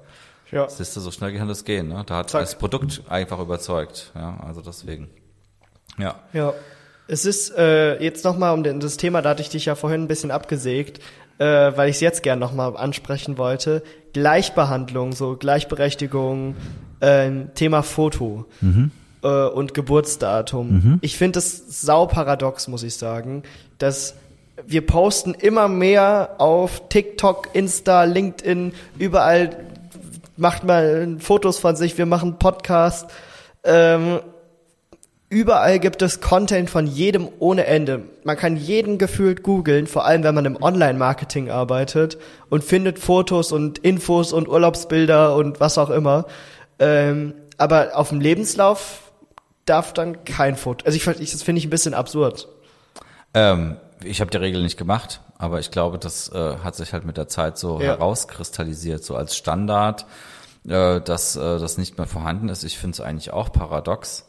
[0.50, 0.68] Ja.
[0.68, 1.88] Siehst du, so schnell kann das gehen.
[1.88, 2.02] Ne?
[2.06, 2.40] Da hat Zack.
[2.40, 4.12] das Produkt einfach überzeugt.
[4.14, 5.10] Ja, also deswegen.
[5.98, 6.16] Ja.
[6.32, 6.54] Ja.
[7.06, 10.08] Es ist äh, jetzt nochmal um das Thema, da hatte ich dich ja vorhin ein
[10.08, 11.00] bisschen abgesägt,
[11.40, 13.82] äh, weil ich es jetzt gerne nochmal ansprechen wollte.
[14.12, 16.54] Gleichbehandlung, so Gleichberechtigung,
[17.00, 18.90] äh, Thema Foto mhm.
[19.22, 20.70] äh, und Geburtsdatum.
[20.70, 20.98] Mhm.
[21.00, 23.42] Ich finde es sauparadox, muss ich sagen,
[23.78, 24.14] dass
[24.66, 29.56] wir posten immer mehr auf TikTok, Insta, LinkedIn, überall
[30.36, 33.10] macht mal Fotos von sich, wir machen Podcast.
[33.64, 34.20] Ähm,
[35.30, 38.02] überall gibt es Content von jedem ohne Ende.
[38.24, 42.18] Man kann jeden gefühlt googeln, vor allem wenn man im Online-Marketing arbeitet
[42.50, 46.26] und findet Fotos und Infos und Urlaubsbilder und was auch immer.
[46.78, 49.12] Ähm, aber auf dem Lebenslauf
[49.64, 50.84] darf dann kein Foto.
[50.84, 52.48] Also ich, ich das finde ich ein bisschen absurd.
[53.32, 57.04] Ähm, ich habe die Regel nicht gemacht, aber ich glaube, das äh, hat sich halt
[57.04, 57.88] mit der Zeit so ja.
[57.88, 60.06] herauskristallisiert, so als Standard,
[60.66, 62.64] äh, dass äh, das nicht mehr vorhanden ist.
[62.64, 64.26] Ich finde es eigentlich auch paradox.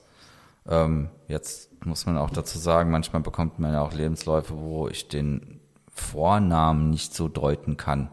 [0.68, 5.07] Ähm, jetzt muss man auch dazu sagen, manchmal bekommt man ja auch Lebensläufe, wo ich
[5.07, 8.09] den Vornamen nicht so deuten kann.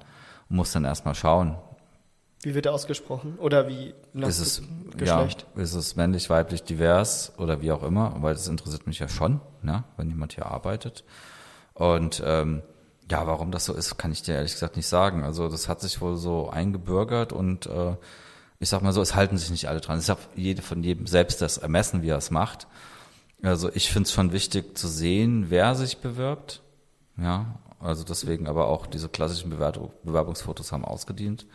[0.49, 1.57] muss dann erstmal schauen,
[2.42, 3.36] wie wird er ausgesprochen?
[3.38, 4.62] Oder wie ist es,
[4.96, 5.46] Geschlecht?
[5.57, 8.14] Ja, ist es männlich, weiblich, divers oder wie auch immer?
[8.20, 9.82] Weil das interessiert mich ja schon, ne?
[9.96, 11.05] wenn jemand hier arbeitet.
[11.74, 12.62] Und ähm,
[13.11, 15.24] ja, warum das so ist, kann ich dir ehrlich gesagt nicht sagen.
[15.24, 17.96] Also das hat sich wohl so eingebürgert und äh,
[18.61, 19.98] ich sag mal so, es halten sich nicht alle dran.
[19.98, 22.66] Es ist jede von jedem selbst das Ermessen, wie er es macht.
[23.42, 26.62] Also ich finde es schon wichtig zu sehen, wer sich bewirbt.
[27.16, 31.46] Ja, also deswegen aber auch diese klassischen Bewerbungsfotos haben ausgedient.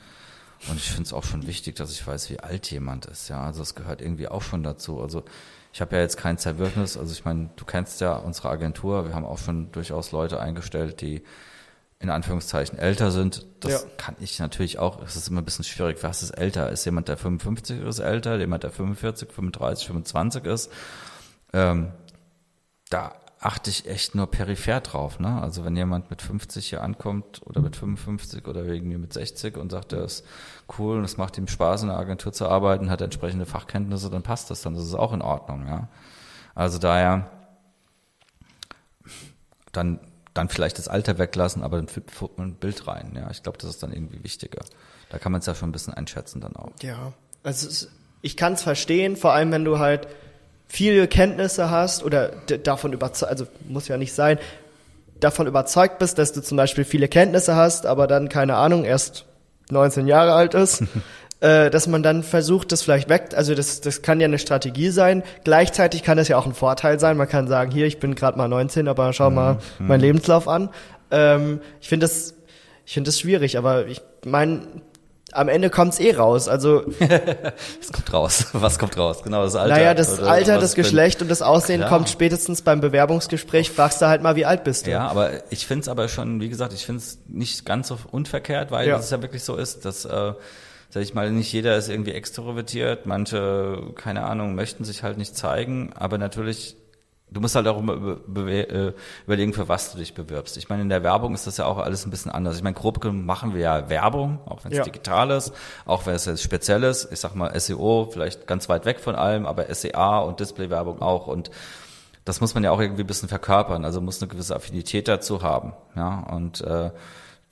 [0.70, 3.28] Und ich finde es auch schon wichtig, dass ich weiß, wie alt jemand ist.
[3.28, 5.02] Ja, also das gehört irgendwie auch schon dazu.
[5.02, 5.24] Also
[5.74, 6.96] ich habe ja jetzt kein Zerwürfnis.
[6.96, 9.06] Also ich meine, du kennst ja unsere Agentur.
[9.06, 11.24] Wir haben auch schon durchaus Leute eingestellt, die
[12.04, 13.46] in Anführungszeichen älter sind.
[13.62, 13.90] Das ja.
[13.98, 15.02] kann ich natürlich auch.
[15.02, 16.00] Es ist immer ein bisschen schwierig.
[16.02, 16.70] Was ist älter?
[16.70, 18.38] Ist jemand, der 55 ist, älter?
[18.38, 20.70] Jemand, der 45, 35, 25 ist?
[21.54, 21.94] Ähm,
[22.90, 25.20] da achte ich echt nur peripher drauf.
[25.20, 25.42] Ne?
[25.42, 29.56] Also wenn jemand mit 50 hier ankommt oder mit 55 oder wegen mir mit 60
[29.56, 30.26] und sagt, er ist
[30.78, 34.24] cool und es macht ihm Spaß, in der Agentur zu arbeiten, hat entsprechende Fachkenntnisse, dann
[34.24, 35.68] passt das, dann ist es auch in Ordnung.
[35.68, 35.88] Ja?
[36.54, 37.32] Also daher
[39.72, 40.00] dann
[40.34, 43.14] dann vielleicht das Alter weglassen, aber ein Bild rein.
[43.16, 44.64] Ja, ich glaube, das ist dann irgendwie wichtiger.
[45.10, 46.72] Da kann man es ja schon ein bisschen einschätzen dann auch.
[46.82, 47.14] Ja,
[47.44, 47.90] also es,
[48.22, 50.08] ich kann es verstehen, vor allem wenn du halt
[50.68, 52.30] viele Kenntnisse hast oder
[52.64, 54.40] davon überzeugt, also muss ja nicht sein,
[55.20, 59.26] davon überzeugt bist, dass du zum Beispiel viele Kenntnisse hast, aber dann, keine Ahnung, erst
[59.70, 60.84] 19 Jahre alt ist,
[61.44, 64.92] äh, dass man dann versucht, das vielleicht weg, also das, das kann ja eine Strategie
[64.92, 65.24] sein.
[65.44, 67.18] Gleichzeitig kann das ja auch ein Vorteil sein.
[67.18, 69.88] Man kann sagen, hier, ich bin gerade mal 19, aber schau mal mhm.
[69.88, 70.70] meinen Lebenslauf an.
[71.12, 72.34] Ähm, ich finde das,
[72.86, 74.62] ich finde das schwierig, aber ich meine,
[75.34, 76.48] am Ende kommt's eh raus.
[76.48, 78.46] Also es kommt raus.
[78.54, 79.22] Was kommt raus?
[79.22, 79.76] Genau das Alter.
[79.76, 81.90] Naja, das Alter, das Geschlecht und das Aussehen Klar.
[81.90, 83.70] kommt spätestens beim Bewerbungsgespräch.
[83.70, 84.92] Fragst du halt mal, wie alt bist du?
[84.92, 88.88] Ja, aber ich find's aber schon, wie gesagt, ich find's nicht ganz so unverkehrt, weil
[88.88, 88.98] ja.
[88.98, 90.32] es ja wirklich so ist, dass äh,
[90.94, 93.08] sag ich mal, nicht jeder ist irgendwie extrovertiert.
[93.08, 96.78] Manche, keine Ahnung, möchten sich halt nicht zeigen, aber natürlich
[97.32, 98.94] Du musst halt auch immer äh,
[99.26, 100.56] überlegen, für was du dich bewirbst.
[100.58, 102.58] Ich meine, in der Werbung ist das ja auch alles ein bisschen anders.
[102.58, 104.84] Ich meine, grob machen wir ja Werbung, auch wenn es ja.
[104.84, 105.52] digital ist,
[105.88, 107.12] auch wenn es jetzt speziell ist.
[107.12, 111.26] Ich sag mal SEO, vielleicht ganz weit weg von allem, aber SEA und Displaywerbung auch.
[111.26, 111.50] Und
[112.24, 113.84] das muss man ja auch irgendwie ein bisschen verkörpern.
[113.84, 115.74] Also muss eine gewisse Affinität dazu haben.
[115.96, 116.92] Ja, und äh,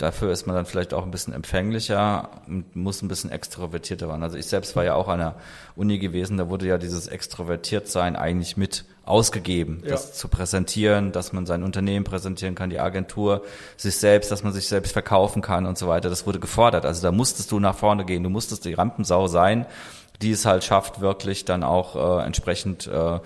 [0.01, 4.23] Dafür ist man dann vielleicht auch ein bisschen empfänglicher und muss ein bisschen extrovertierter werden.
[4.23, 5.35] Also ich selbst war ja auch an der
[5.75, 9.91] Uni gewesen, da wurde ja dieses Extrovertiertsein eigentlich mit ausgegeben, ja.
[9.91, 13.43] das zu präsentieren, dass man sein Unternehmen präsentieren kann, die Agentur,
[13.77, 16.09] sich selbst, dass man sich selbst verkaufen kann und so weiter.
[16.09, 16.83] Das wurde gefordert.
[16.83, 19.67] Also da musstest du nach vorne gehen, du musstest die Rampensau sein,
[20.23, 23.19] die es halt schafft, wirklich dann auch äh, entsprechend äh,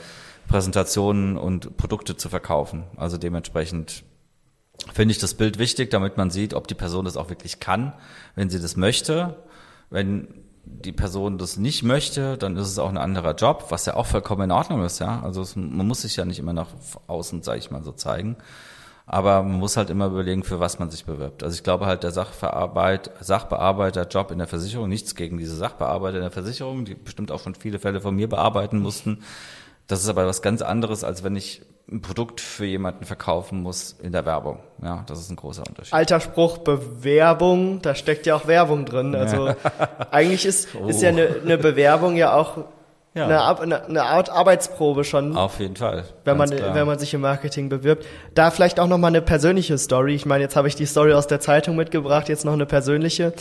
[0.49, 2.83] Präsentationen und Produkte zu verkaufen.
[2.97, 4.03] Also dementsprechend
[4.93, 7.93] finde ich das Bild wichtig, damit man sieht, ob die Person das auch wirklich kann,
[8.35, 9.43] wenn sie das möchte.
[9.89, 10.27] Wenn
[10.65, 14.07] die Person das nicht möchte, dann ist es auch ein anderer Job, was ja auch
[14.07, 15.21] vollkommen in Ordnung ist, ja.
[15.21, 16.69] Also es, man muss sich ja nicht immer nach
[17.07, 18.37] außen, sage ich mal, so zeigen.
[19.07, 21.43] Aber man muss halt immer überlegen, für was man sich bewirbt.
[21.43, 26.23] Also ich glaube halt, der Sachverarbeit, Sachbearbeiterjob in der Versicherung, nichts gegen diese Sachbearbeiter in
[26.23, 29.19] der Versicherung, die bestimmt auch schon viele Fälle von mir bearbeiten mussten.
[29.85, 31.61] Das ist aber was ganz anderes, als wenn ich
[31.91, 34.59] ein Produkt für jemanden verkaufen muss in der Werbung.
[34.81, 35.93] Ja, das ist ein großer Unterschied.
[35.93, 39.13] Alter Spruch, Bewerbung, da steckt ja auch Werbung drin.
[39.15, 39.53] Also
[40.11, 40.87] eigentlich ist, oh.
[40.87, 42.57] ist ja eine, eine Bewerbung ja auch
[43.13, 43.55] Ja.
[43.55, 46.05] eine, eine, Art Arbeitsprobe schon, Auf jeden Fall.
[46.23, 46.73] wenn man, klar.
[46.73, 48.05] wenn man sich im Marketing bewirbt.
[48.33, 50.15] Da vielleicht auch noch mal eine persönliche Story.
[50.15, 53.33] Ich meine, jetzt habe ich die Story aus der Zeitung mitgebracht, jetzt noch eine persönliche.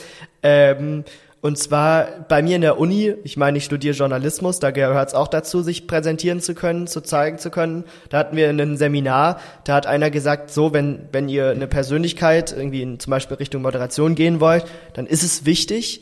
[0.43, 1.05] Ähm,
[1.45, 5.15] und zwar bei mir in der Uni, ich meine, ich studiere Journalismus, da gehört es
[5.15, 7.85] auch dazu, sich präsentieren zu können, zu zeigen zu können.
[8.09, 12.55] Da hatten wir ein Seminar, da hat einer gesagt, so, wenn, wenn ihr eine Persönlichkeit
[12.57, 14.65] irgendwie in zum Beispiel Richtung Moderation gehen wollt,
[14.95, 16.01] dann ist es wichtig,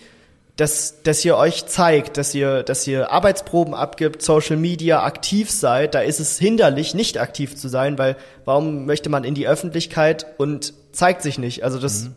[0.55, 5.97] dass, dass ihr euch zeigt, dass ihr, dass ihr Arbeitsproben abgibt, Social Media aktiv seid,
[5.97, 8.15] da ist es hinderlich, nicht aktiv zu sein, weil
[8.45, 11.65] warum möchte man in die Öffentlichkeit und zeigt sich nicht?
[11.65, 12.11] Also das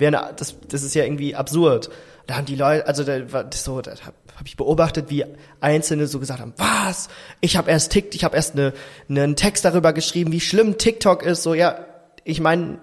[0.00, 1.90] wäre, eine- das, das ist ja irgendwie absurd.
[2.26, 5.24] Da haben die Leute, also da war das so, da habe hab ich beobachtet, wie
[5.60, 7.08] Einzelne so gesagt haben, was?
[7.40, 8.72] Ich habe erst TikTok, ich habe erst eine,
[9.08, 11.42] einen Text darüber geschrieben, wie schlimm TikTok ist.
[11.42, 11.78] So ja,
[12.24, 12.78] ich meine,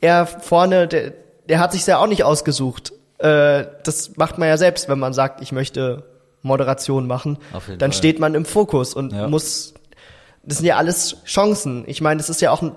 [0.00, 1.12] er vorne, der,
[1.48, 2.92] der hat sich ja auch nicht ausgesucht.
[3.18, 6.04] Äh, das macht man ja selbst, wenn man sagt, ich möchte
[6.42, 7.38] Moderation machen.
[7.52, 7.92] Dann Fall.
[7.92, 9.28] steht man im Fokus und Ja.
[9.28, 9.74] muss.
[10.42, 11.84] Das sind ja alles Chancen.
[11.88, 12.72] Ich meine, das ist ja auch ein,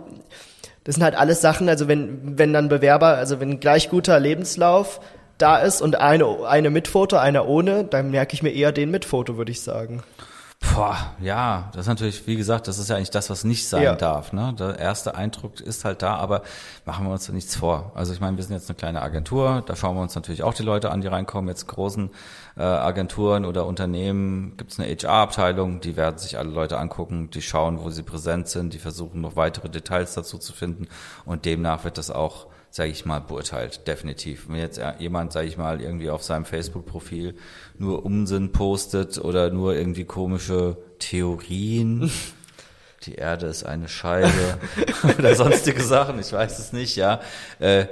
[0.83, 4.99] das sind halt alles Sachen, also wenn, wenn dann Bewerber, also wenn gleich guter Lebenslauf
[5.37, 8.91] da ist und eine, eine mit Foto, einer ohne, dann merke ich mir eher den
[8.91, 10.03] mit Foto, würde ich sagen.
[10.61, 13.81] Boah, ja, das ist natürlich, wie gesagt, das ist ja eigentlich das, was nicht sein
[13.83, 13.95] Ja.
[13.95, 14.33] darf.
[14.33, 14.53] Ne?
[14.59, 16.41] Der erste Eindruck ist halt da, aber
[16.85, 17.93] machen wir uns da nichts vor.
[17.95, 20.53] Also ich meine, wir sind jetzt eine kleine Agentur, da schauen wir uns natürlich auch
[20.53, 21.47] die Leute an, die reinkommen.
[21.47, 22.09] Jetzt großen
[22.57, 27.41] äh, Agenturen oder Unternehmen gibt es eine HR-Abteilung, die werden sich alle Leute angucken, die
[27.41, 30.87] schauen, wo sie präsent sind, die versuchen noch weitere Details dazu zu finden
[31.25, 34.47] und demnach wird das auch sage ich mal, beurteilt, definitiv.
[34.47, 37.35] Wenn jetzt jemand, sage ich mal, irgendwie auf seinem Facebook-Profil
[37.77, 42.11] nur Unsinn postet oder nur irgendwie komische Theorien,
[43.05, 44.59] die Erde ist eine Scheibe
[45.17, 47.21] oder sonstige Sachen, ich weiß es nicht, ja,
[47.59, 47.85] äh,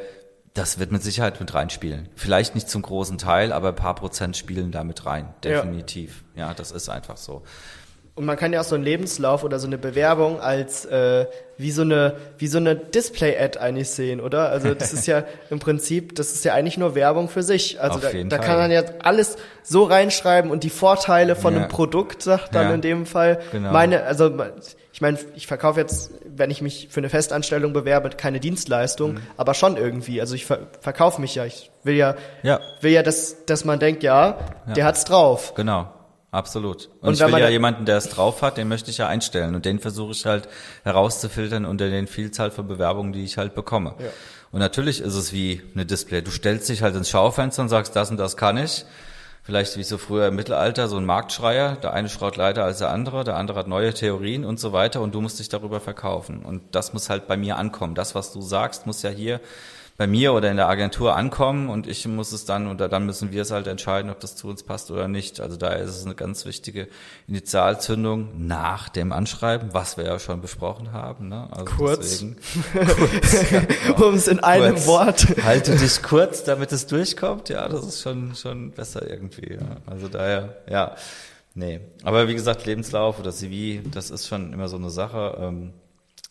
[0.53, 2.09] das wird mit Sicherheit mit reinspielen.
[2.15, 5.61] Vielleicht nicht zum großen Teil, aber ein paar Prozent spielen da mit rein, Ja.
[5.61, 6.23] definitiv.
[6.35, 7.43] Ja, das ist einfach so.
[8.17, 11.69] Und man kann ja auch so einen Lebenslauf oder so eine Bewerbung als äh, wie
[11.71, 14.49] so eine wie so eine Display-Ad eigentlich sehen, oder?
[14.49, 17.79] Also das ist ja im Prinzip, das ist ja eigentlich nur Werbung für sich.
[17.79, 21.59] Also Auf da, da kann man ja alles so reinschreiben und die Vorteile von Ja.
[21.61, 22.73] einem Produkt sagt dann Ja.
[22.73, 23.39] in dem Fall.
[23.51, 23.71] Genau.
[23.71, 24.31] Meine, also
[24.93, 29.21] ich meine, ich verkaufe jetzt, wenn ich mich für eine Festanstellung bewerbe, keine Dienstleistung, Mhm.
[29.37, 30.21] aber schon irgendwie.
[30.21, 31.45] Also ich ver verkaufe mich ja.
[31.45, 32.59] Ich will ja, Ja.
[32.81, 34.37] will ja, dass, dass man denkt, ja,
[34.75, 35.53] der hat's drauf.
[35.53, 35.87] Genau,
[36.31, 36.89] absolut.
[37.01, 39.55] Und, Und ich will ja jemanden, der es drauf hat, den möchte ich ja einstellen.
[39.55, 40.47] Und den versuche ich halt
[40.83, 43.95] herauszufiltern unter den Vielzahl von Bewerbungen, die ich halt bekomme.
[43.99, 44.09] Ja.
[44.51, 46.21] Und natürlich ist es wie eine Display.
[46.21, 48.85] Du stellst dich halt ins Schaufenster und sagst, das und das kann ich.
[49.43, 51.77] Vielleicht wie so früher im Mittelalter, so ein Marktschreier.
[51.77, 54.99] Der eine schreit leider als der andere, der andere hat neue Theorien und so weiter
[54.99, 56.43] und du musst dich darüber verkaufen.
[56.43, 57.95] Und das muss halt bei mir ankommen.
[57.95, 59.39] Das, was du sagst, muss ja hier
[59.97, 63.31] bei mir oder in der Agentur ankommen und ich muss es dann oder dann müssen
[63.31, 65.39] wir es halt entscheiden, ob das zu uns passt oder nicht.
[65.41, 66.87] Also daher ist es eine ganz wichtige
[67.27, 71.29] Initialzündung nach dem Anschreiben, was wir ja schon besprochen haben.
[71.29, 71.47] Ne?
[71.51, 72.21] Also Kurz.
[72.21, 72.37] Deswegen,
[72.95, 74.87] kurz ja, Um es in einem Kurz.
[74.87, 75.27] Wort.
[75.43, 77.49] Halte dich kurz, damit es durchkommt.
[77.49, 79.53] Ja, das ist schon, schon besser irgendwie.
[79.53, 79.77] Ja.
[79.87, 80.95] Also daher, ja.
[81.55, 81.79] Nee.
[82.03, 85.37] Aber wie gesagt, Lebenslauf oder CV, das ist schon immer so eine Sache.
[85.41, 85.73] Ähm,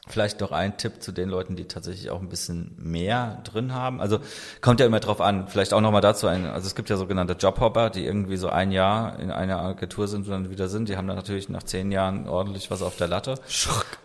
[0.09, 4.01] Vielleicht noch ein Tipp zu den Leuten, die tatsächlich auch ein bisschen mehr drin haben.
[4.01, 4.21] Also
[4.61, 5.49] kommt ja immer drauf an.
[5.49, 6.47] Vielleicht auch nochmal dazu ein.
[6.47, 10.27] Also es gibt ja sogenannte Jobhopper, die irgendwie so ein Jahr in einer Agentur sind
[10.27, 10.89] und dann wieder sind.
[10.89, 13.35] Die haben dann natürlich nach zehn Jahren ordentlich was auf der Latte.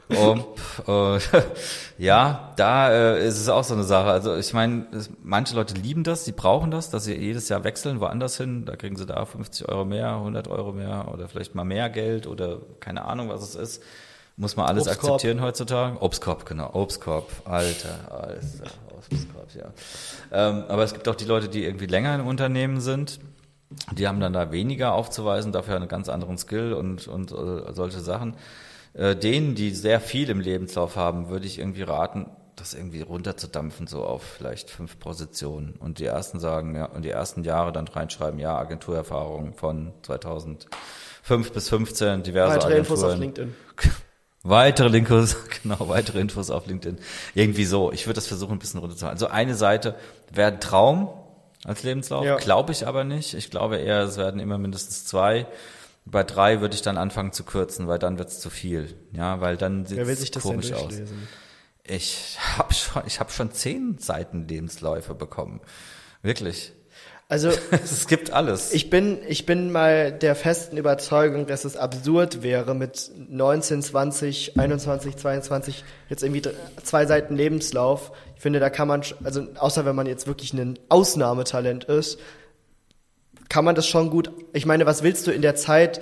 [0.10, 0.44] Und,
[0.88, 1.20] äh,
[1.98, 4.10] ja, da äh, ist es auch so eine Sache.
[4.10, 4.88] Also ich meine,
[5.22, 8.66] manche Leute lieben das, die brauchen das, dass sie jedes Jahr wechseln, woanders hin.
[8.66, 12.26] Da kriegen sie da 50 Euro mehr, 100 Euro mehr oder vielleicht mal mehr Geld
[12.26, 13.84] oder keine Ahnung, was es ist.
[14.42, 15.14] Muss man alles Obstkorb.
[15.14, 16.02] akzeptieren heutzutage.
[16.02, 16.72] Obstkorb, genau.
[16.74, 19.72] Obstkorb, alter, alter, Obstkorb, ja.
[20.32, 23.20] Ähm, aber es gibt auch die Leute, die irgendwie länger im Unternehmen sind.
[23.92, 28.00] Die haben dann da weniger aufzuweisen, dafür einen ganz anderen Skill und, und äh, solche
[28.00, 28.36] Sachen.
[28.96, 32.26] Äh, denen, die sehr viel im Lebenslauf haben, würde ich irgendwie raten,
[32.56, 35.76] das irgendwie runterzudampfen, so auf vielleicht fünf Positionen.
[35.80, 41.52] Und die ersten sagen, ja, und die ersten Jahre dann reinschreiben, ja, Agenturerfahrung von 2005
[41.54, 42.80] bis 15, diverse Weitere Agenturen.
[42.80, 43.56] Infos auf LinkedIn.
[44.44, 46.98] Weitere Links, genau, weitere Infos auf LinkedIn.
[47.36, 47.92] Irgendwie so.
[47.92, 49.16] Ich würde das versuchen, ein bisschen runterzuhalten.
[49.16, 49.96] Also eine Seite
[50.32, 51.10] wäre Traum
[51.64, 52.38] als Lebenslauf, Ja.
[52.38, 53.36] glaube ich aber nicht.
[53.36, 55.46] Ich glaube eher, es werden immer mindestens zwei.
[56.06, 58.96] Bei drei würde ich dann anfangen zu kürzen, weil dann wird es zu viel.
[59.12, 60.00] Ja, weil dann sieht
[60.36, 60.94] denn komisch aus.
[61.84, 65.62] Ich habe schon, ich habe schon zehn Seiten Lebensläufe bekommen.
[66.24, 66.74] Wirklich.
[67.32, 68.74] Also es gibt alles.
[68.74, 74.60] ich bin, ich bin mal der festen Überzeugung, dass es absurd wäre, mit 19, 20,
[74.60, 76.42] 21, 22 jetzt irgendwie
[76.84, 78.12] zwei Seiten Lebenslauf.
[78.36, 82.20] Ich finde, da kann man, also außer wenn man jetzt wirklich ein Ausnahmetalent ist,
[83.48, 84.30] kann man das schon gut.
[84.52, 86.02] Ich meine, was willst du in der Zeit?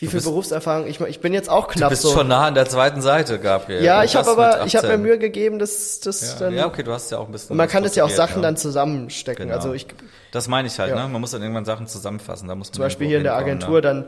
[0.00, 0.86] Wie viel bist- Berufserfahrung?
[0.86, 2.10] Ich, ich bin jetzt auch Du knapp bist so.
[2.12, 3.82] schon nah an der zweiten Seite, Gabriel.
[3.84, 5.02] ja, ich habe aber ich habe mir 18.
[5.02, 7.50] Mühe gegeben, dass das Ja, dann ja, okay, du hast ja auch ein bisschen.
[7.52, 9.46] und man kann das ja auch Sachen dann zusammenstecken.
[9.46, 9.56] Genau.
[9.56, 9.86] Also ich
[10.32, 10.96] Das meine ich halt, Ja.
[11.02, 11.08] ne?
[11.08, 12.48] Man muss dann irgendwann Sachen zusammenfassen.
[12.48, 13.80] Da muss man zum Beispiel hier in der Agentur Ne?
[13.82, 14.04] dann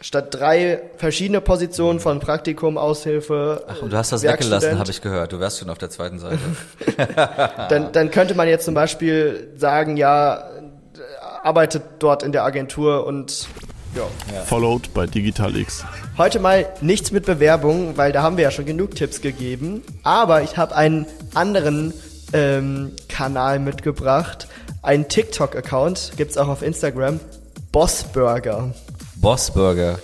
[0.00, 5.02] statt drei verschiedene Positionen von Praktikum, Aushilfe, Ach, und du hast das weggelassen, habe ich
[5.02, 5.32] gehört.
[5.32, 6.38] Du wärst schon auf der zweiten Seite.
[7.68, 10.44] dann, dann könnte man jetzt zum Beispiel sagen, ja,
[11.42, 13.48] arbeitet dort in der Agentur und
[14.32, 14.40] ja.
[14.42, 15.84] Followed bei Digital X.
[16.16, 19.82] Heute mal nichts mit Bewerbung, weil da haben wir ja schon genug Tipps gegeben.
[20.02, 21.92] Aber ich habe einen anderen
[22.32, 24.48] ähm, Kanal mitgebracht.
[24.82, 27.20] Einen TikTok-Account, gibt's auch auf Instagram.
[27.72, 28.72] Bossburger.
[29.16, 29.98] Bossburger.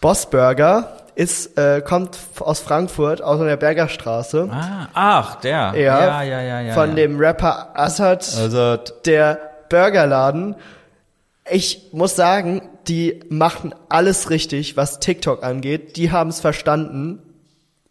[0.00, 4.48] Bossburger ist, äh, kommt aus Frankfurt, aus der Bergerstraße.
[4.50, 5.74] Ah, ach, der.
[5.74, 6.60] Ja, ja, ja, ja.
[6.60, 6.94] ja von ja.
[6.96, 10.56] dem Rapper Assad, Also, der Burgerladen.
[11.50, 15.96] Ich muss sagen, die machen alles richtig, was TikTok angeht.
[15.96, 17.20] Die haben es verstanden.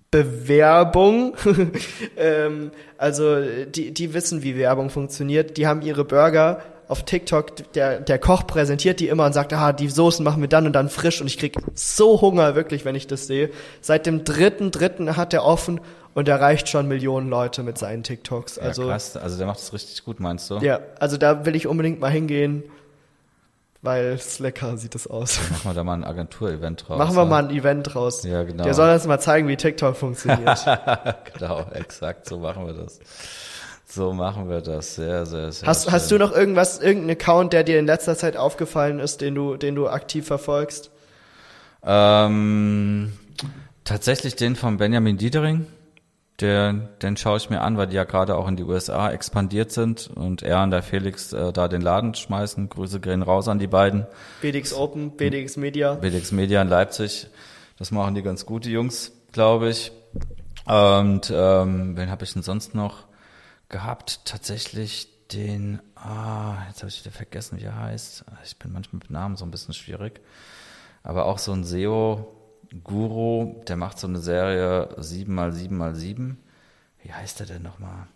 [0.09, 1.35] Bewerbung.
[2.17, 5.57] ähm, also die, die wissen, wie Werbung funktioniert.
[5.57, 9.71] Die haben ihre Burger auf TikTok, der, der Koch präsentiert die immer und sagt, ah,
[9.71, 12.95] die Soßen machen wir dann und dann frisch und ich krieg so Hunger, wirklich, wenn
[12.95, 13.49] ich das sehe.
[13.79, 15.79] Seit dem dritten, dritten hat er offen
[16.15, 18.57] und erreicht schon Millionen Leute mit seinen TikToks.
[18.57, 19.15] ja, Also krass.
[19.15, 20.57] Also, der macht es richtig gut, meinst du?
[20.57, 22.63] ja, also da will ich unbedingt mal hingehen,
[23.81, 25.39] weil es lecker sieht es aus.
[25.49, 26.97] Machen wir da mal ein Agentur-Event draus.
[26.97, 27.29] Machen wir ne?
[27.29, 28.23] mal ein Event draus.
[28.23, 28.63] Ja, genau.
[28.63, 30.65] Der soll uns mal zeigen, wie TikTok funktioniert.
[31.33, 32.27] genau, exakt.
[32.27, 32.99] So machen wir das.
[33.87, 34.95] So machen wir das.
[34.95, 35.67] Sehr, sehr, sehr.
[35.67, 35.93] hast, schön.
[35.93, 39.57] hast du noch irgendwas, irgendeinen Account, der dir in letzter Zeit aufgefallen ist, den du,
[39.57, 40.91] den du aktiv verfolgst?
[41.83, 43.13] Ähm,
[43.83, 45.65] tatsächlich den von Benjamin Diedering.
[46.39, 49.71] Der, den schaue ich mir an, weil die ja gerade auch in die USA expandiert
[49.71, 52.69] sind und er und der Felix äh, da den Laden schmeißen.
[52.69, 54.07] Grüße gehen raus an die beiden.
[54.41, 55.93] BDX Open, BDX Media.
[55.93, 57.27] BDX Media in Leipzig.
[57.77, 59.91] Das machen die ganz gut, die Jungs, glaube ich.
[60.65, 63.05] Und ähm, wen habe ich denn sonst noch
[63.69, 64.25] gehabt?
[64.25, 68.25] Tatsächlich den, ah, jetzt habe ich wieder vergessen, wie er heißt.
[68.43, 70.21] Ich bin manchmal mit Namen so ein bisschen schwierig.
[71.03, 71.63] Aber auch so ein
[72.71, 76.35] SEO-Guru, der macht so eine Serie 7x7x7.
[77.03, 78.07] Wie heißt der denn nochmal?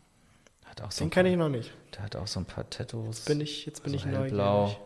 [0.65, 1.71] Hat auch so Den kenne ich noch nicht.
[1.95, 3.21] Der hat auch so ein paar Tattoos.
[3.21, 4.61] Bin ich, jetzt bin so ich hellblau.
[4.63, 4.81] neugierig.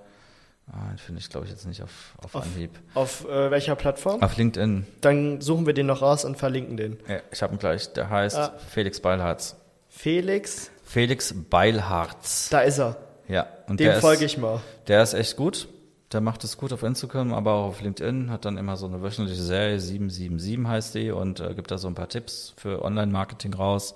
[0.71, 2.71] Ah, den finde ich, glaube ich, jetzt nicht auf, auf, Auf- Anhieb.
[2.93, 4.21] Auf äh, welcher Plattform?
[4.21, 4.85] Auf LinkedIn.
[5.01, 6.99] Dann suchen wir den noch raus und verlinken den.
[7.07, 7.91] Ja, ich habe ihn gleich.
[7.93, 8.53] Der heißt Ah.
[8.69, 9.55] Felix Beilharz.
[9.87, 12.49] Felix, Felix Beilharz.
[12.49, 12.97] da ist er.
[13.27, 13.47] Ja.
[13.67, 14.61] Und Dem folge ist, ich mal.
[14.87, 15.67] Der ist echt gut.
[16.11, 18.31] Der macht es gut auf Instagram, aber auch auf LinkedIn.
[18.31, 21.87] Hat dann immer so eine wöchentliche Serie, 777 heißt die, und äh, gibt da so
[21.87, 23.93] ein paar Tipps für Online-Marketing raus.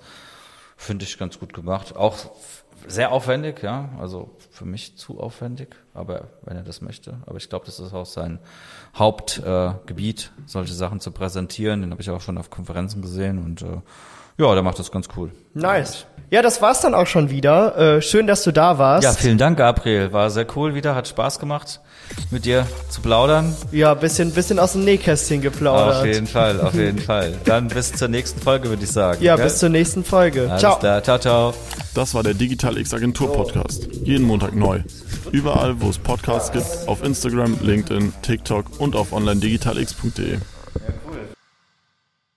[0.76, 1.96] Finde ich ganz gut gemacht.
[1.96, 2.16] Auch
[2.86, 3.88] sehr aufwendig, ja.
[3.98, 7.18] Also für mich zu aufwendig, aber wenn er das möchte.
[7.26, 8.38] Aber ich glaube, das ist auch sein
[8.96, 11.80] Hauptgebiet, äh, solche Sachen zu präsentieren.
[11.80, 13.80] Den habe ich auch schon auf Konferenzen gesehen und äh,
[14.36, 15.30] ja, der macht das ganz cool.
[15.54, 16.06] Nice.
[16.30, 17.76] Ja, das war's dann auch schon wieder.
[17.76, 19.04] Äh, schön, dass du da warst.
[19.04, 20.12] Ja, vielen Dank, Gabriel.
[20.12, 21.80] War sehr cool wieder, hat Spaß gemacht,
[22.30, 23.54] mit dir zu plaudern.
[23.72, 25.96] Ja, bisschen, bisschen aus dem Nähkästchen geplaudert.
[25.96, 27.34] Auf jeden Fall, auf jeden Fall.
[27.44, 29.22] Dann bis zur nächsten Folge, würde ich sagen.
[29.22, 29.44] Ja, gell?
[29.44, 30.48] bis zur nächsten Folge.
[30.48, 30.78] Alles Ciao.
[30.78, 31.02] Klar.
[31.02, 31.54] Ciao, ciao.
[31.94, 33.88] Das war der Digital X Agentur Podcast.
[34.02, 34.80] Jeden Montag neu.
[35.30, 40.38] Überall, wo es Podcasts gibt, auf Instagram, LinkedIn, TikTok und auf onlinedigitalx.de.